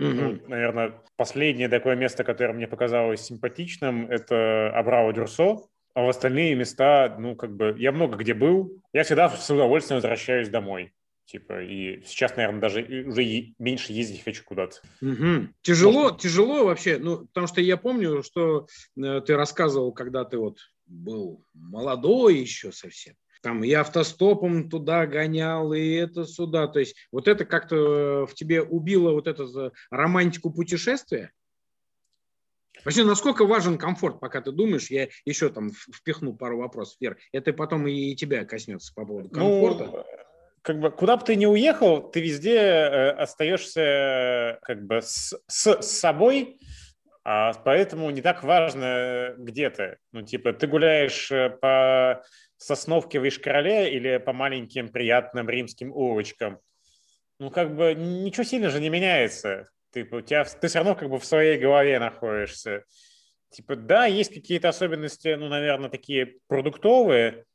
Mm-hmm. 0.00 0.12
Ну, 0.14 0.48
наверное, 0.48 0.94
последнее 1.16 1.68
такое 1.68 1.96
место, 1.96 2.22
которое 2.22 2.52
мне 2.52 2.68
показалось 2.68 3.22
симпатичным, 3.22 4.08
это 4.08 4.70
Абрао 4.70 5.10
Дюрсо. 5.10 5.58
А 5.94 6.02
в 6.02 6.08
остальные 6.08 6.54
места, 6.54 7.16
ну, 7.18 7.34
как 7.34 7.56
бы, 7.56 7.74
я 7.76 7.90
много 7.90 8.16
где 8.16 8.32
был. 8.32 8.80
Я 8.92 9.02
всегда 9.02 9.28
с 9.28 9.50
удовольствием 9.50 9.96
возвращаюсь 9.96 10.48
домой. 10.48 10.92
Типа, 11.28 11.62
и 11.62 12.02
сейчас, 12.06 12.36
наверное, 12.36 12.62
даже 12.62 12.80
уже 13.06 13.52
меньше 13.58 13.92
ездить 13.92 14.24
хочу 14.24 14.42
куда-то. 14.44 14.80
Угу. 15.02 15.48
Тяжело, 15.60 16.04
Может... 16.04 16.20
тяжело 16.20 16.64
вообще, 16.64 16.96
ну, 16.96 17.26
потому 17.26 17.46
что 17.46 17.60
я 17.60 17.76
помню, 17.76 18.22
что 18.22 18.66
э, 18.96 19.20
ты 19.20 19.36
рассказывал, 19.36 19.92
когда 19.92 20.24
ты 20.24 20.38
вот 20.38 20.56
был 20.86 21.44
молодой 21.52 22.38
еще 22.38 22.72
совсем. 22.72 23.14
Там 23.42 23.62
я 23.62 23.82
автостопом 23.82 24.70
туда 24.70 25.06
гонял, 25.06 25.74
и 25.74 25.90
это 25.90 26.24
сюда. 26.24 26.66
То 26.66 26.80
есть 26.80 26.96
вот 27.12 27.28
это 27.28 27.44
как-то 27.44 28.24
в 28.26 28.32
тебе 28.32 28.62
убило 28.62 29.12
вот 29.12 29.26
эту 29.26 29.74
романтику 29.90 30.50
путешествия? 30.50 31.32
Вообще, 32.84 33.04
насколько 33.04 33.44
важен 33.44 33.76
комфорт, 33.76 34.18
пока 34.18 34.40
ты 34.40 34.50
думаешь? 34.50 34.90
Я 34.90 35.08
еще 35.24 35.50
там 35.50 35.72
впихну 35.72 36.34
пару 36.34 36.58
вопросов, 36.58 36.96
Вер. 37.00 37.18
Это 37.32 37.52
потом 37.52 37.86
и 37.86 38.14
тебя 38.14 38.46
коснется 38.46 38.94
по 38.94 39.04
поводу 39.04 39.28
ну, 39.32 39.34
комфорта. 39.34 40.06
Как 40.68 40.80
бы 40.80 40.90
куда 40.90 41.16
бы 41.16 41.24
ты 41.24 41.34
ни 41.34 41.46
уехал, 41.46 42.02
ты 42.02 42.20
везде 42.20 42.58
э, 42.58 43.10
остаешься 43.12 44.58
как 44.60 44.86
бы 44.86 45.00
с, 45.00 45.34
с, 45.46 45.80
с 45.80 45.98
собой, 45.98 46.58
а 47.24 47.54
поэтому 47.54 48.10
не 48.10 48.20
так 48.20 48.42
важно, 48.42 49.34
где 49.38 49.70
ты. 49.70 49.96
Ну, 50.12 50.20
типа, 50.20 50.52
ты 50.52 50.66
гуляешь 50.66 51.32
э, 51.32 51.48
по 51.48 52.22
сосновке 52.58 53.18
в 53.18 53.26
Ишкороле 53.26 53.90
или 53.94 54.18
по 54.18 54.34
маленьким 54.34 54.90
приятным 54.90 55.48
римским 55.48 55.90
улочкам. 55.90 56.60
Ну, 57.38 57.48
как 57.50 57.74
бы 57.74 57.94
ничего 57.94 58.44
сильно 58.44 58.68
же 58.68 58.78
не 58.78 58.90
меняется. 58.90 59.70
Ты, 59.90 60.06
у 60.12 60.20
тебя, 60.20 60.44
ты 60.44 60.68
все 60.68 60.80
равно 60.80 60.94
как 60.94 61.08
бы 61.08 61.18
в 61.18 61.24
своей 61.24 61.56
голове 61.58 61.98
находишься. 61.98 62.84
Типа, 63.48 63.74
да, 63.74 64.04
есть 64.04 64.34
какие-то 64.34 64.68
особенности, 64.68 65.28
ну, 65.28 65.48
наверное, 65.48 65.88
такие 65.88 66.34
продуктовые, 66.46 67.46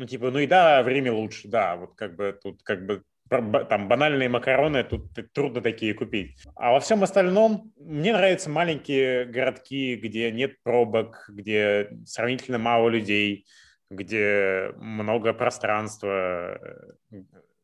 ну, 0.00 0.06
типа, 0.06 0.30
ну 0.30 0.38
и 0.38 0.46
да, 0.46 0.82
время 0.82 1.12
лучше, 1.12 1.46
да, 1.46 1.76
вот 1.76 1.94
как 1.94 2.16
бы 2.16 2.34
тут 2.42 2.62
как 2.62 2.86
бы 2.86 3.04
там 3.28 3.86
банальные 3.86 4.30
макароны 4.30 4.82
тут 4.82 5.12
трудно 5.34 5.60
такие 5.60 5.92
купить. 5.92 6.38
А 6.56 6.72
во 6.72 6.80
всем 6.80 7.02
остальном 7.02 7.74
мне 7.76 8.14
нравятся 8.14 8.48
маленькие 8.48 9.26
городки, 9.26 9.96
где 9.96 10.32
нет 10.32 10.54
пробок, 10.62 11.26
где 11.28 11.90
сравнительно 12.06 12.56
мало 12.56 12.88
людей, 12.88 13.46
где 13.90 14.72
много 14.78 15.34
пространства. 15.34 16.58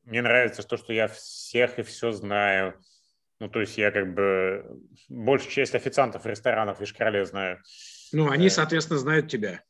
Мне 0.04 0.20
нравится 0.20 0.62
то, 0.62 0.76
что 0.76 0.92
я 0.92 1.08
всех 1.08 1.78
и 1.78 1.82
все 1.82 2.12
знаю. 2.12 2.74
Ну, 3.40 3.48
то 3.48 3.60
есть 3.60 3.78
я 3.78 3.90
как 3.90 4.12
бы 4.12 4.78
большую 5.08 5.52
часть 5.52 5.74
официантов 5.74 6.24
в 6.24 6.26
ресторанах 6.26 6.80
в 6.80 6.84
Ишкарале 6.84 7.24
знаю. 7.24 7.62
Ну, 8.12 8.30
они, 8.30 8.48
э, 8.48 8.50
соответственно, 8.50 8.98
знают 8.98 9.30
тебя. 9.30 9.62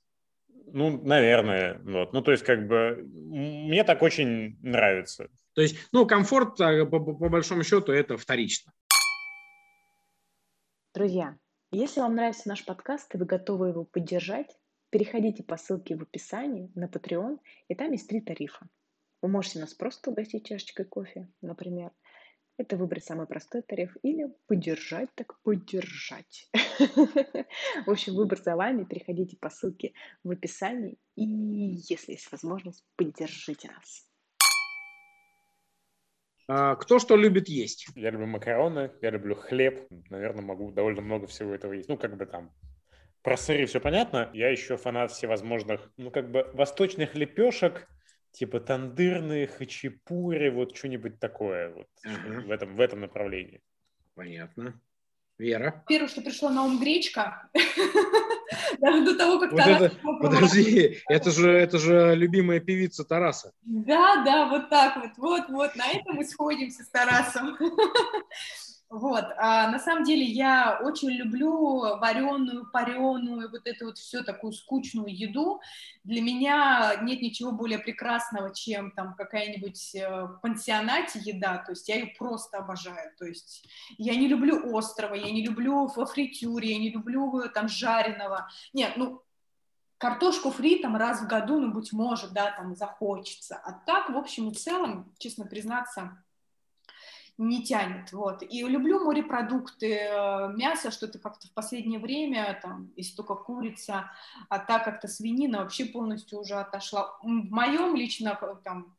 Ну, 0.67 1.01
наверное. 1.03 1.81
Вот. 1.85 2.13
Ну, 2.13 2.23
то 2.23 2.33
есть, 2.33 2.45
как 2.45 2.67
бы, 2.67 3.03
мне 3.07 3.85
так 3.85 4.03
очень 4.03 4.59
нравится. 4.63 5.29
То 5.55 5.63
есть, 5.63 5.77
ну, 5.93 6.07
комфорт, 6.07 6.61
а, 6.61 6.85
по, 6.85 7.01
по 7.01 7.29
большому 7.29 7.63
счету, 7.63 7.93
это 7.93 8.17
вторично. 8.17 8.73
Друзья, 10.95 11.37
если 11.73 12.01
вам 12.01 12.15
нравится 12.15 12.49
наш 12.49 12.65
подкаст 12.65 13.15
и 13.15 13.19
вы 13.19 13.27
готовы 13.27 13.69
его 13.69 13.85
поддержать, 13.85 14.57
переходите 14.91 15.43
по 15.43 15.57
ссылке 15.57 15.97
в 15.97 16.03
описании 16.03 16.71
на 16.75 16.87
Patreon, 16.87 17.39
и 17.69 17.75
там 17.75 17.93
есть 17.93 18.09
три 18.09 18.21
тарифа. 18.21 18.67
Вы 19.23 19.29
можете 19.29 19.61
нас 19.61 19.75
просто 19.75 20.11
угостить 20.11 20.47
чашечкой 20.47 20.87
кофе, 20.87 21.29
например– 21.41 21.91
это 22.59 22.77
выбрать 22.77 23.05
самый 23.05 23.27
простой 23.27 23.63
тариф 23.63 23.97
или 24.03 24.27
поддержать, 24.47 25.11
так 25.15 25.39
поддержать. 25.43 26.51
В 27.87 27.91
общем, 27.91 28.15
выбор 28.15 28.39
за 28.39 28.57
вами. 28.57 28.85
Переходите 28.85 29.37
по 29.37 29.51
ссылке 29.51 29.93
в 30.25 30.31
описании 30.31 30.99
и, 31.17 31.25
если 31.25 32.13
есть 32.13 32.31
возможность, 32.33 32.85
поддержите 32.97 33.69
нас. 33.69 34.07
А, 36.49 36.77
кто 36.77 36.99
что 36.99 37.17
любит 37.17 37.49
есть? 37.49 37.89
Я 37.95 38.11
люблю 38.11 38.27
макароны, 38.27 38.93
я 39.03 39.11
люблю 39.11 39.35
хлеб. 39.35 39.89
Наверное, 40.11 40.43
могу 40.43 40.71
довольно 40.71 41.03
много 41.03 41.27
всего 41.27 41.55
этого 41.55 41.73
есть. 41.73 41.89
Ну, 41.89 41.97
как 41.97 42.17
бы 42.17 42.27
там 42.27 42.53
про 43.23 43.37
сыры 43.37 43.67
все 43.67 43.81
понятно. 43.81 44.31
Я 44.33 44.51
еще 44.51 44.77
фанат 44.77 45.11
всевозможных, 45.11 45.91
ну, 45.97 46.11
как 46.11 46.31
бы 46.31 46.49
восточных 46.55 47.15
лепешек, 47.17 47.89
типа 48.37 48.61
тандырные, 48.61 49.47
хачапури, 49.47 50.51
вот 50.51 50.77
что-нибудь 50.77 51.19
такое 51.19 51.71
вот 51.71 51.89
ага. 52.05 52.43
в, 52.43 52.51
этом, 52.51 52.77
в 52.77 52.81
этом 52.81 53.01
направлении. 53.01 53.63
Понятно. 54.15 54.79
Вера? 55.39 55.85
Первое, 55.89 56.09
что 56.09 56.21
пришло 56.21 56.51
на 56.51 56.65
ум, 56.65 56.79
гречка. 56.79 57.49
Даже 58.79 59.05
до 59.05 59.17
того, 59.17 59.39
как 59.39 59.53
вот 59.53 59.59
Тарас 59.59 59.83
это, 59.83 59.97
Подожди, 60.21 60.99
это 61.09 61.31
же, 61.31 61.51
это 61.51 61.79
же 61.79 62.15
любимая 62.15 62.61
певица 62.61 63.05
Тараса. 63.05 63.53
Да, 63.63 64.23
да, 64.25 64.49
вот 64.49 64.69
так 64.69 64.97
вот, 64.97 65.13
вот, 65.17 65.49
вот, 65.49 65.77
на 65.77 65.89
этом 65.89 66.17
мы 66.17 66.25
сходимся 66.25 66.85
с 66.85 66.89
Тарасом. 66.89 67.57
Вот, 68.89 69.25
а 69.37 69.69
на 69.69 69.81
самом 69.81 70.05
деле 70.05 70.23
я 70.23 70.79
очень 70.81 71.11
люблю 71.11 71.99
вареную, 71.99 72.71
пареную, 72.71 73.51
вот 73.51 73.67
эту 73.67 73.87
вот 73.87 73.99
все 73.99 74.23
такую 74.23 74.53
скучную 74.53 75.09
еду. 75.09 75.61
Для 76.05 76.23
меня 76.23 76.95
нет 77.03 77.21
ничего 77.21 77.51
более 77.51 77.81
прекрасного, 77.81 78.55
чем 78.55 78.93
там 78.93 79.15
какая-нибудь 79.15 79.93
э, 79.97 80.29
пансионате 80.41 81.19
еда, 81.19 81.59
то 81.59 81.73
есть 81.73 81.89
я 81.89 81.97
ее 81.97 82.15
просто 82.17 82.59
обожаю. 82.59 83.11
То 83.19 83.27
есть 83.27 83.67
я 83.99 84.15
не 84.15 84.29
люблю 84.29 84.77
острого, 84.77 85.15
я 85.15 85.33
не 85.33 85.45
люблю 85.45 85.89
во 85.89 86.07
фритюре, 86.07 86.71
я 86.71 86.79
не 86.79 86.91
люблю 86.91 87.41
э, 87.41 87.49
там 87.49 87.69
жареного. 87.69 88.49
Нет, 88.73 88.93
ну 88.97 89.21
картошку 89.99 90.53
фри 90.53 90.79
там 90.79 90.95
раз 90.95 91.23
в 91.23 91.27
году, 91.27 91.59
ну, 91.59 91.73
быть 91.73 91.93
может, 91.93 92.33
да, 92.33 92.53
там 92.53 92.77
захочется. 92.77 93.57
А 93.57 93.73
так, 93.73 94.11
в 94.11 94.17
общем 94.17 94.51
и 94.51 94.55
целом, 94.55 95.13
честно 95.19 95.45
признаться, 95.45 96.23
не 97.39 97.63
тянет, 97.63 98.13
вот. 98.13 98.43
И 98.43 98.63
люблю 98.63 99.05
морепродукты, 99.05 99.93
э, 99.95 100.53
мясо, 100.55 100.91
что-то 100.91 101.19
как-то 101.19 101.47
в 101.47 101.53
последнее 101.53 102.01
время, 102.01 102.59
там, 102.63 102.91
если 102.97 103.15
только 103.15 103.35
курица, 103.35 104.11
а 104.49 104.59
так 104.59 104.85
как-то 104.85 105.07
свинина 105.07 105.59
вообще 105.59 105.85
полностью 105.85 106.41
уже 106.41 106.55
отошла. 106.55 107.19
В 107.23 107.27
моем 107.27 107.95
лично, 107.95 108.39
э, 108.41 108.55
там, 108.65 108.97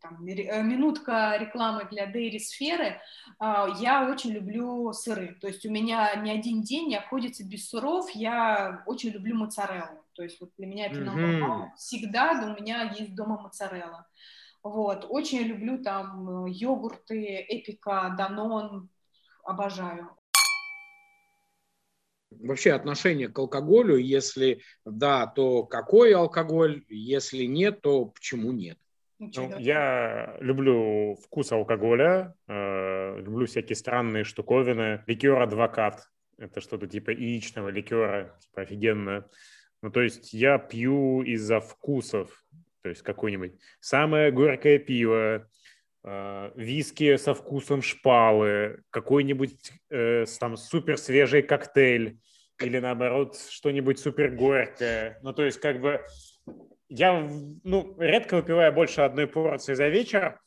там 0.00 0.26
э, 0.26 0.62
минутка 0.62 1.36
рекламы 1.38 1.86
для 1.90 2.06
дейри-сферы, 2.06 3.00
я 3.40 4.08
очень 4.10 4.30
люблю 4.30 4.92
сыры, 4.92 5.36
то 5.40 5.48
есть 5.48 5.66
у 5.66 5.70
меня 5.70 6.14
ни 6.16 6.30
один 6.30 6.62
день 6.62 6.88
не 6.88 6.96
обходится 6.96 7.44
без 7.44 7.68
сыров, 7.68 8.10
я 8.10 8.82
очень 8.86 9.10
люблю 9.10 9.36
моцареллу, 9.36 10.04
то 10.14 10.22
есть 10.22 10.40
вот 10.40 10.50
для 10.56 10.66
меня 10.66 10.86
это 10.86 11.00
mm-hmm. 11.00 11.76
всегда 11.76 12.34
да, 12.34 12.52
у 12.52 12.60
меня 12.60 12.82
есть 12.96 13.14
дома 13.14 13.40
моцарелла. 13.40 14.06
Вот. 14.64 15.06
Очень 15.10 15.42
люблю 15.42 15.82
там 15.82 16.46
э, 16.46 16.50
йогурты, 16.50 17.46
эпика, 17.48 18.14
данон, 18.16 18.88
обожаю. 19.44 20.08
Вообще 22.30 22.72
отношение 22.72 23.28
к 23.28 23.38
алкоголю, 23.38 23.96
если 23.96 24.62
да, 24.86 25.26
то 25.26 25.64
какой 25.64 26.14
алкоголь, 26.14 26.82
если 26.88 27.44
нет, 27.44 27.82
то 27.82 28.06
почему 28.06 28.52
нет? 28.52 28.78
Ну, 29.18 29.58
я 29.58 30.36
люблю 30.40 31.14
вкус 31.22 31.52
алкоголя, 31.52 32.34
э, 32.48 33.20
люблю 33.20 33.46
всякие 33.46 33.76
странные 33.76 34.24
штуковины. 34.24 35.04
Ликер 35.06 35.40
адвокат– 35.40 36.08
это 36.38 36.62
что-то 36.62 36.86
типа 36.86 37.10
яичного 37.10 37.68
ликера, 37.68 38.36
типа 38.40 38.62
офигенно. 38.62 39.28
Ну, 39.82 39.90
то 39.90 40.00
есть 40.00 40.32
я 40.32 40.58
пью 40.58 41.22
из-за 41.22 41.60
вкусов, 41.60 42.44
то 42.84 42.90
есть 42.90 43.00
какое-нибудь 43.00 43.54
самое 43.80 44.30
горькое 44.30 44.78
пиво, 44.78 45.48
э, 46.04 46.50
виски 46.54 47.16
со 47.16 47.32
вкусом 47.32 47.80
шпалы, 47.80 48.82
какой-нибудь 48.90 49.72
э, 49.88 50.26
там 50.38 50.58
супер 50.58 50.98
свежий 50.98 51.40
коктейль 51.40 52.18
или 52.60 52.78
наоборот 52.78 53.38
что-нибудь 53.48 53.98
супер 53.98 54.32
горькое. 54.32 55.18
Ну, 55.22 55.32
то 55.32 55.44
есть 55.44 55.60
как 55.60 55.80
бы 55.80 56.04
я 56.90 57.26
ну, 57.64 57.96
редко 57.98 58.36
выпиваю 58.36 58.70
больше 58.70 59.00
одной 59.00 59.28
порции 59.28 59.72
за 59.72 59.88
вечер, 59.88 60.38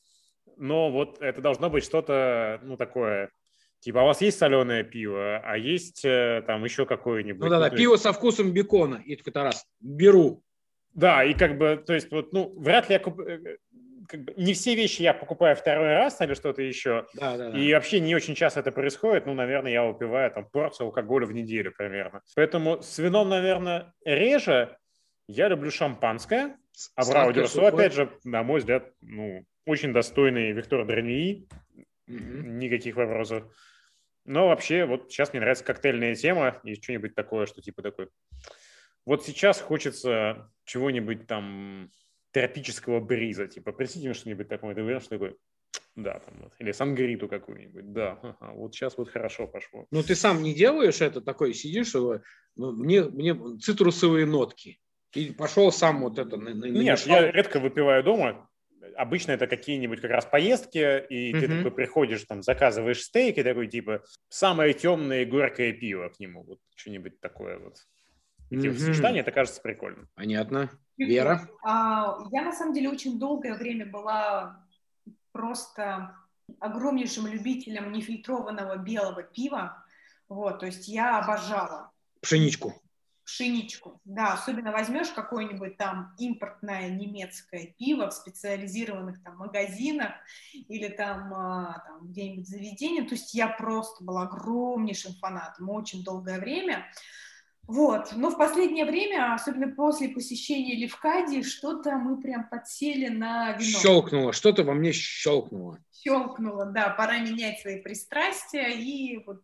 но 0.57 0.91
вот 0.91 1.19
это 1.19 1.41
должно 1.41 1.71
быть 1.71 1.85
что-то, 1.85 2.59
ну, 2.61 2.77
такое, 2.77 3.31
Типа, 3.79 4.01
а 4.01 4.03
у 4.03 4.07
вас 4.07 4.21
есть 4.21 4.39
соленое 4.39 4.83
пиво, 4.83 5.38
а 5.38 5.55
есть 5.55 6.03
э, 6.03 6.43
там 6.47 6.63
еще 6.63 6.88
какое-нибудь? 6.88 7.43
Ну 7.43 7.49
да-да, 7.49 7.69
ну, 7.69 7.77
пиво 7.77 7.93
есть... 7.93 8.03
со 8.03 8.11
вкусом 8.11 8.51
бекона. 8.51 9.01
И 9.05 9.15
такой, 9.15 9.43
раз 9.43 9.65
беру. 9.79 10.43
Да, 10.97 11.23
и 11.23 11.35
как 11.35 11.59
бы, 11.59 11.81
то 11.85 11.93
есть, 11.93 12.11
вот, 12.11 12.33
ну, 12.33 12.53
вряд 12.59 12.89
ли 12.89 12.93
я 12.93 12.99
куп... 12.99 13.19
Э, 13.19 13.57
как 14.07 14.21
бы, 14.21 14.33
не 14.35 14.53
все 14.53 14.73
вещи 14.73 15.03
я 15.03 15.13
покупаю 15.13 15.55
второй 15.55 15.89
раз 15.89 16.19
или 16.21 16.33
что-то 16.33 16.63
еще. 16.63 17.05
Да, 17.13 17.37
да, 17.37 17.51
да. 17.51 17.57
И 17.57 17.71
вообще 17.71 17.99
не 17.99 18.15
очень 18.15 18.33
часто 18.33 18.61
это 18.61 18.71
происходит. 18.71 19.27
Ну, 19.27 19.35
наверное, 19.35 19.71
я 19.71 19.83
выпиваю 19.83 20.31
там 20.31 20.49
порцию 20.49 20.87
алкоголя 20.87 21.27
в 21.27 21.33
неделю 21.33 21.71
примерно. 21.77 22.23
Поэтому 22.35 22.81
с 22.81 22.97
вином, 22.97 23.29
наверное, 23.29 23.93
реже. 24.03 24.75
Я 25.27 25.49
люблю 25.49 25.69
шампанское. 25.69 26.57
А 26.95 27.05
Браво 27.05 27.31
Дюрсо, 27.31 27.67
опять 27.67 27.93
же, 27.93 28.09
на 28.23 28.41
мой 28.41 28.59
взгляд, 28.59 28.91
ну, 29.01 29.43
очень 29.67 29.93
достойный 29.93 30.51
Виктор 30.51 30.83
Дрании. 30.83 31.47
Mm-hmm. 32.09 32.41
Никаких 32.41 32.95
вопросов. 32.95 33.43
Но 34.25 34.47
вообще, 34.47 34.85
вот 34.85 35.11
сейчас 35.11 35.31
мне 35.31 35.41
нравится 35.41 35.63
коктейльная 35.63 36.15
тема 36.15 36.59
и 36.63 36.73
что-нибудь 36.73 37.13
такое, 37.13 37.45
что 37.45 37.61
типа 37.61 37.83
такой. 37.83 38.09
Вот 39.07 39.23
сейчас 39.23 39.61
хочется 39.61 40.51
чего-нибудь 40.65 41.27
там 41.27 41.89
тропического 42.31 42.99
бриза, 42.99 43.47
типа, 43.47 43.71
принесите 43.71 44.07
мне 44.07 44.13
что-нибудь 44.13 44.49
такое, 44.49 44.75
ты 44.75 44.83
уверен, 44.83 44.99
что 44.99 45.11
такой, 45.11 45.37
да, 45.95 46.19
там, 46.19 46.33
вот. 46.41 46.51
или 46.59 46.73
сангриту 46.73 47.29
какую-нибудь, 47.29 47.93
да, 47.93 48.19
ага, 48.21 48.51
вот 48.51 48.75
сейчас 48.75 48.97
вот 48.97 49.09
хорошо 49.09 49.47
пошло. 49.47 49.87
Ну, 49.91 50.03
ты 50.03 50.13
сам 50.13 50.43
не 50.43 50.53
делаешь 50.53 50.99
это, 50.99 51.21
такой 51.21 51.53
сидишь, 51.53 51.93
ну, 51.93 52.73
мне, 52.73 53.05
мне 53.05 53.33
цитрусовые 53.59 54.25
нотки, 54.25 54.77
и 55.13 55.31
пошел 55.31 55.71
сам 55.71 56.01
вот 56.01 56.19
это. 56.19 56.35
Нет, 56.35 56.99
я 57.07 57.31
редко 57.31 57.61
выпиваю 57.61 58.03
дома, 58.03 58.49
обычно 58.97 59.31
это 59.31 59.47
какие-нибудь 59.47 60.01
как 60.01 60.11
раз 60.11 60.25
поездки, 60.25 61.05
и 61.07 61.31
mm-hmm. 61.31 61.39
ты 61.39 61.47
такой 61.47 61.71
приходишь, 61.71 62.25
там, 62.25 62.43
заказываешь 62.43 63.03
стейк, 63.03 63.37
и 63.37 63.43
такой, 63.43 63.67
типа, 63.67 64.03
самое 64.27 64.73
темное 64.73 65.21
и 65.21 65.25
горькое 65.25 65.71
пиво 65.71 66.09
к 66.09 66.19
нему, 66.19 66.43
вот 66.43 66.59
что-нибудь 66.75 67.21
такое 67.21 67.57
вот. 67.57 67.77
И 68.49 68.55
mm-hmm. 68.55 68.77
сочетание, 68.77 69.21
это 69.21 69.31
кажется 69.31 69.61
прикольно. 69.61 70.07
Понятно. 70.15 70.69
Вера? 70.97 71.47
А, 71.63 72.17
я, 72.31 72.43
на 72.43 72.53
самом 72.53 72.73
деле, 72.73 72.89
очень 72.89 73.19
долгое 73.19 73.55
время 73.55 73.85
была 73.85 74.65
просто 75.31 76.15
огромнейшим 76.59 77.27
любителем 77.27 77.91
нефильтрованного 77.91 78.77
белого 78.77 79.23
пива. 79.23 79.83
Вот, 80.29 80.59
то 80.59 80.65
есть 80.65 80.87
я 80.87 81.19
обожала. 81.19 81.91
Пшеничку 82.21 82.81
пшеничку. 83.27 83.99
Да, 84.05 84.33
особенно 84.33 84.71
возьмешь 84.71 85.09
какое-нибудь 85.09 85.77
там 85.77 86.15
импортное 86.17 86.89
немецкое 86.89 87.75
пиво 87.77 88.09
в 88.09 88.13
специализированных 88.13 89.21
там 89.21 89.37
магазинах 89.37 90.13
или 90.53 90.87
там, 90.87 91.33
а, 91.33 91.83
там 91.85 92.07
где-нибудь 92.07 92.47
заведении. 92.47 93.01
То 93.01 93.15
есть 93.15 93.33
я 93.33 93.49
просто 93.49 94.03
была 94.03 94.23
огромнейшим 94.23 95.13
фанатом 95.15 95.69
очень 95.69 96.03
долгое 96.03 96.39
время. 96.39 96.85
Вот, 97.68 98.13
но 98.15 98.30
в 98.30 98.38
последнее 98.38 98.86
время, 98.86 99.34
особенно 99.34 99.68
после 99.76 100.07
посещения 100.07 100.76
Левкадии, 100.76 101.41
что-то 101.41 101.97
мы 101.97 102.22
прям 102.22 102.47
подсели 102.47 103.09
на 103.09 103.51
вино. 103.51 103.80
Щелкнуло, 103.80 104.32
что-то 104.32 104.63
во 104.63 104.74
мне 104.74 104.93
щелкнуло. 104.93 105.78
Щелкнуло, 105.91 106.65
да, 106.68 106.89
пора 106.91 107.20
менять 107.20 107.59
свои 107.59 107.82
пристрастия 107.82 108.70
и 108.70 109.22
вот 109.26 109.41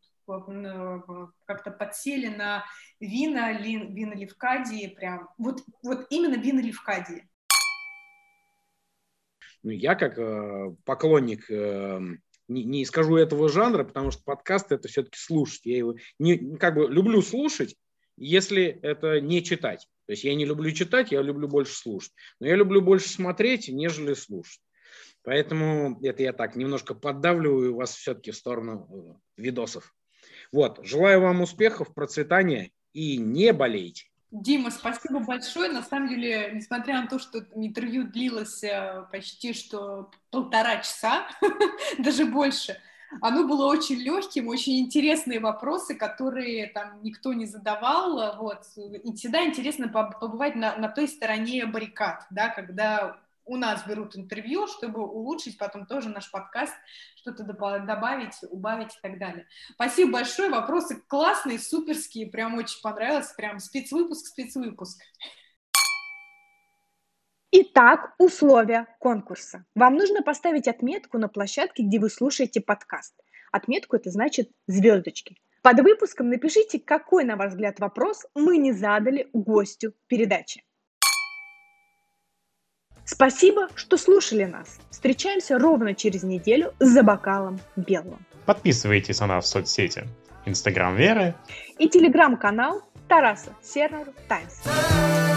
как-то 1.46 1.72
подсели 1.72 2.28
на 2.28 2.64
вина, 3.02 3.52
вина 3.52 4.16
Левкадии, 4.16 4.88
прям, 4.88 5.30
вот, 5.38 5.62
вот 5.82 6.08
именно 6.10 6.36
вина 6.36 6.62
Левкадии. 6.62 7.28
Ну, 9.64 9.72
я 9.72 9.96
как 9.96 10.18
э, 10.18 10.76
поклонник, 10.86 11.50
э, 11.50 12.00
не, 12.48 12.64
не 12.64 12.86
скажу 12.86 13.18
этого 13.18 13.50
жанра, 13.50 13.84
потому 13.84 14.12
что 14.12 14.24
подкаст 14.24 14.72
это 14.72 14.88
все-таки 14.88 15.18
слушать. 15.18 15.66
Я 15.66 15.78
его 15.78 15.96
не, 16.20 16.58
как 16.58 16.76
бы 16.76 16.88
люблю 16.88 17.22
слушать, 17.22 17.76
если 18.18 18.80
это 18.82 19.22
не 19.22 19.44
читать. 19.44 19.88
То 20.06 20.14
есть 20.14 20.24
я 20.24 20.36
не 20.36 20.46
люблю 20.46 20.72
читать, 20.72 21.12
я 21.12 21.22
люблю 21.22 21.48
больше 21.48 21.74
слушать. 21.76 22.12
Но 22.40 22.48
я 22.48 22.56
люблю 22.56 22.82
больше 22.82 23.10
смотреть, 23.10 23.70
нежели 23.70 24.14
слушать. 24.14 24.62
Поэтому 25.24 26.00
это 26.04 26.24
я 26.24 26.34
так 26.34 26.56
немножко 26.56 26.94
поддавливаю 26.94 27.76
вас 27.76 27.96
все-таки 27.96 28.32
в 28.32 28.36
сторону 28.36 29.20
э, 29.38 29.42
видосов. 29.42 29.96
Вот, 30.52 30.80
желаю 30.84 31.22
вам 31.22 31.42
успехов, 31.42 31.94
процветания 31.94 32.72
и 32.92 33.18
не 33.18 33.54
болейте. 33.54 34.06
Дима, 34.32 34.72
спасибо 34.72 35.20
большое. 35.20 35.72
На 35.72 35.84
самом 35.84 36.10
деле, 36.10 36.52
несмотря 36.54 37.02
на 37.02 37.08
то, 37.08 37.20
что 37.20 37.40
интервью 37.56 38.08
длилось 38.08 38.64
э, 38.64 39.06
почти 39.12 39.54
что 39.54 40.12
полтора 40.32 40.78
часа, 40.78 41.28
даже 42.00 42.26
больше, 42.26 42.78
оно 43.22 43.48
было 43.48 43.68
очень 43.68 43.98
легким, 43.98 44.48
очень 44.48 44.80
интересные 44.80 45.40
вопросы, 45.40 45.96
которые 45.96 46.68
там 46.68 47.02
никто 47.04 47.34
не 47.34 47.46
задавал. 47.46 48.38
Вот. 48.38 48.64
И 48.76 49.14
всегда 49.16 49.44
интересно 49.46 49.88
побывать 49.88 50.56
на, 50.56 50.76
на 50.78 50.90
той 50.90 51.08
стороне 51.08 51.66
баррикад, 51.66 52.26
да, 52.30 52.50
когда 52.50 53.18
у 53.46 53.58
нас 53.58 53.86
берут 53.86 54.16
интервью, 54.16 54.68
чтобы 54.68 55.02
улучшить 55.02 55.58
потом 55.58 55.86
тоже 55.86 56.10
наш 56.10 56.32
подкаст, 56.32 56.74
что-то 57.16 57.44
добавить, 57.44 58.36
убавить 58.50 58.96
и 58.96 59.00
так 59.02 59.18
далее. 59.18 59.48
Спасибо 59.74 60.14
большое, 60.14 60.50
вопросы 60.50 61.02
классные, 61.08 61.60
суперские, 61.60 62.28
прям 62.28 62.56
очень 62.56 62.82
понравилось, 62.82 63.34
прям 63.36 63.60
спецвыпуск, 63.60 64.28
спецвыпуск. 64.28 65.02
Итак, 67.56 68.16
условия 68.18 68.88
конкурса. 68.98 69.64
Вам 69.76 69.94
нужно 69.94 70.24
поставить 70.24 70.68
отметку 70.68 71.20
на 71.20 71.28
площадке, 71.28 71.84
где 71.84 72.00
вы 72.00 72.10
слушаете 72.10 72.62
подкаст. 72.62 73.14
Отметку 73.52 73.96
это 73.96 74.10
значит 74.10 74.50
звездочки. 74.66 75.38
Под 75.62 75.80
выпуском 75.82 76.30
напишите, 76.30 76.80
какой, 76.80 77.24
на 77.24 77.36
ваш 77.36 77.52
взгляд, 77.52 77.80
вопрос 77.80 78.26
мы 78.34 78.58
не 78.58 78.72
задали 78.72 79.30
гостю 79.34 79.94
передачи. 80.08 80.64
Спасибо, 83.06 83.70
что 83.76 83.98
слушали 83.98 84.46
нас. 84.46 84.80
Встречаемся 84.90 85.60
ровно 85.60 85.94
через 85.94 86.24
неделю 86.24 86.74
за 86.80 87.04
бокалом 87.04 87.60
белого. 87.76 88.18
Подписывайтесь 88.48 89.20
на 89.20 89.28
нас 89.28 89.46
в 89.46 89.48
соцсети. 89.50 90.06
Инстаграм 90.48 90.96
Веры 90.96 91.36
и 91.78 91.88
телеграм-канал 91.88 92.82
Тараса 93.08 93.56
Сернер 93.62 94.12
Таймс. 94.28 95.33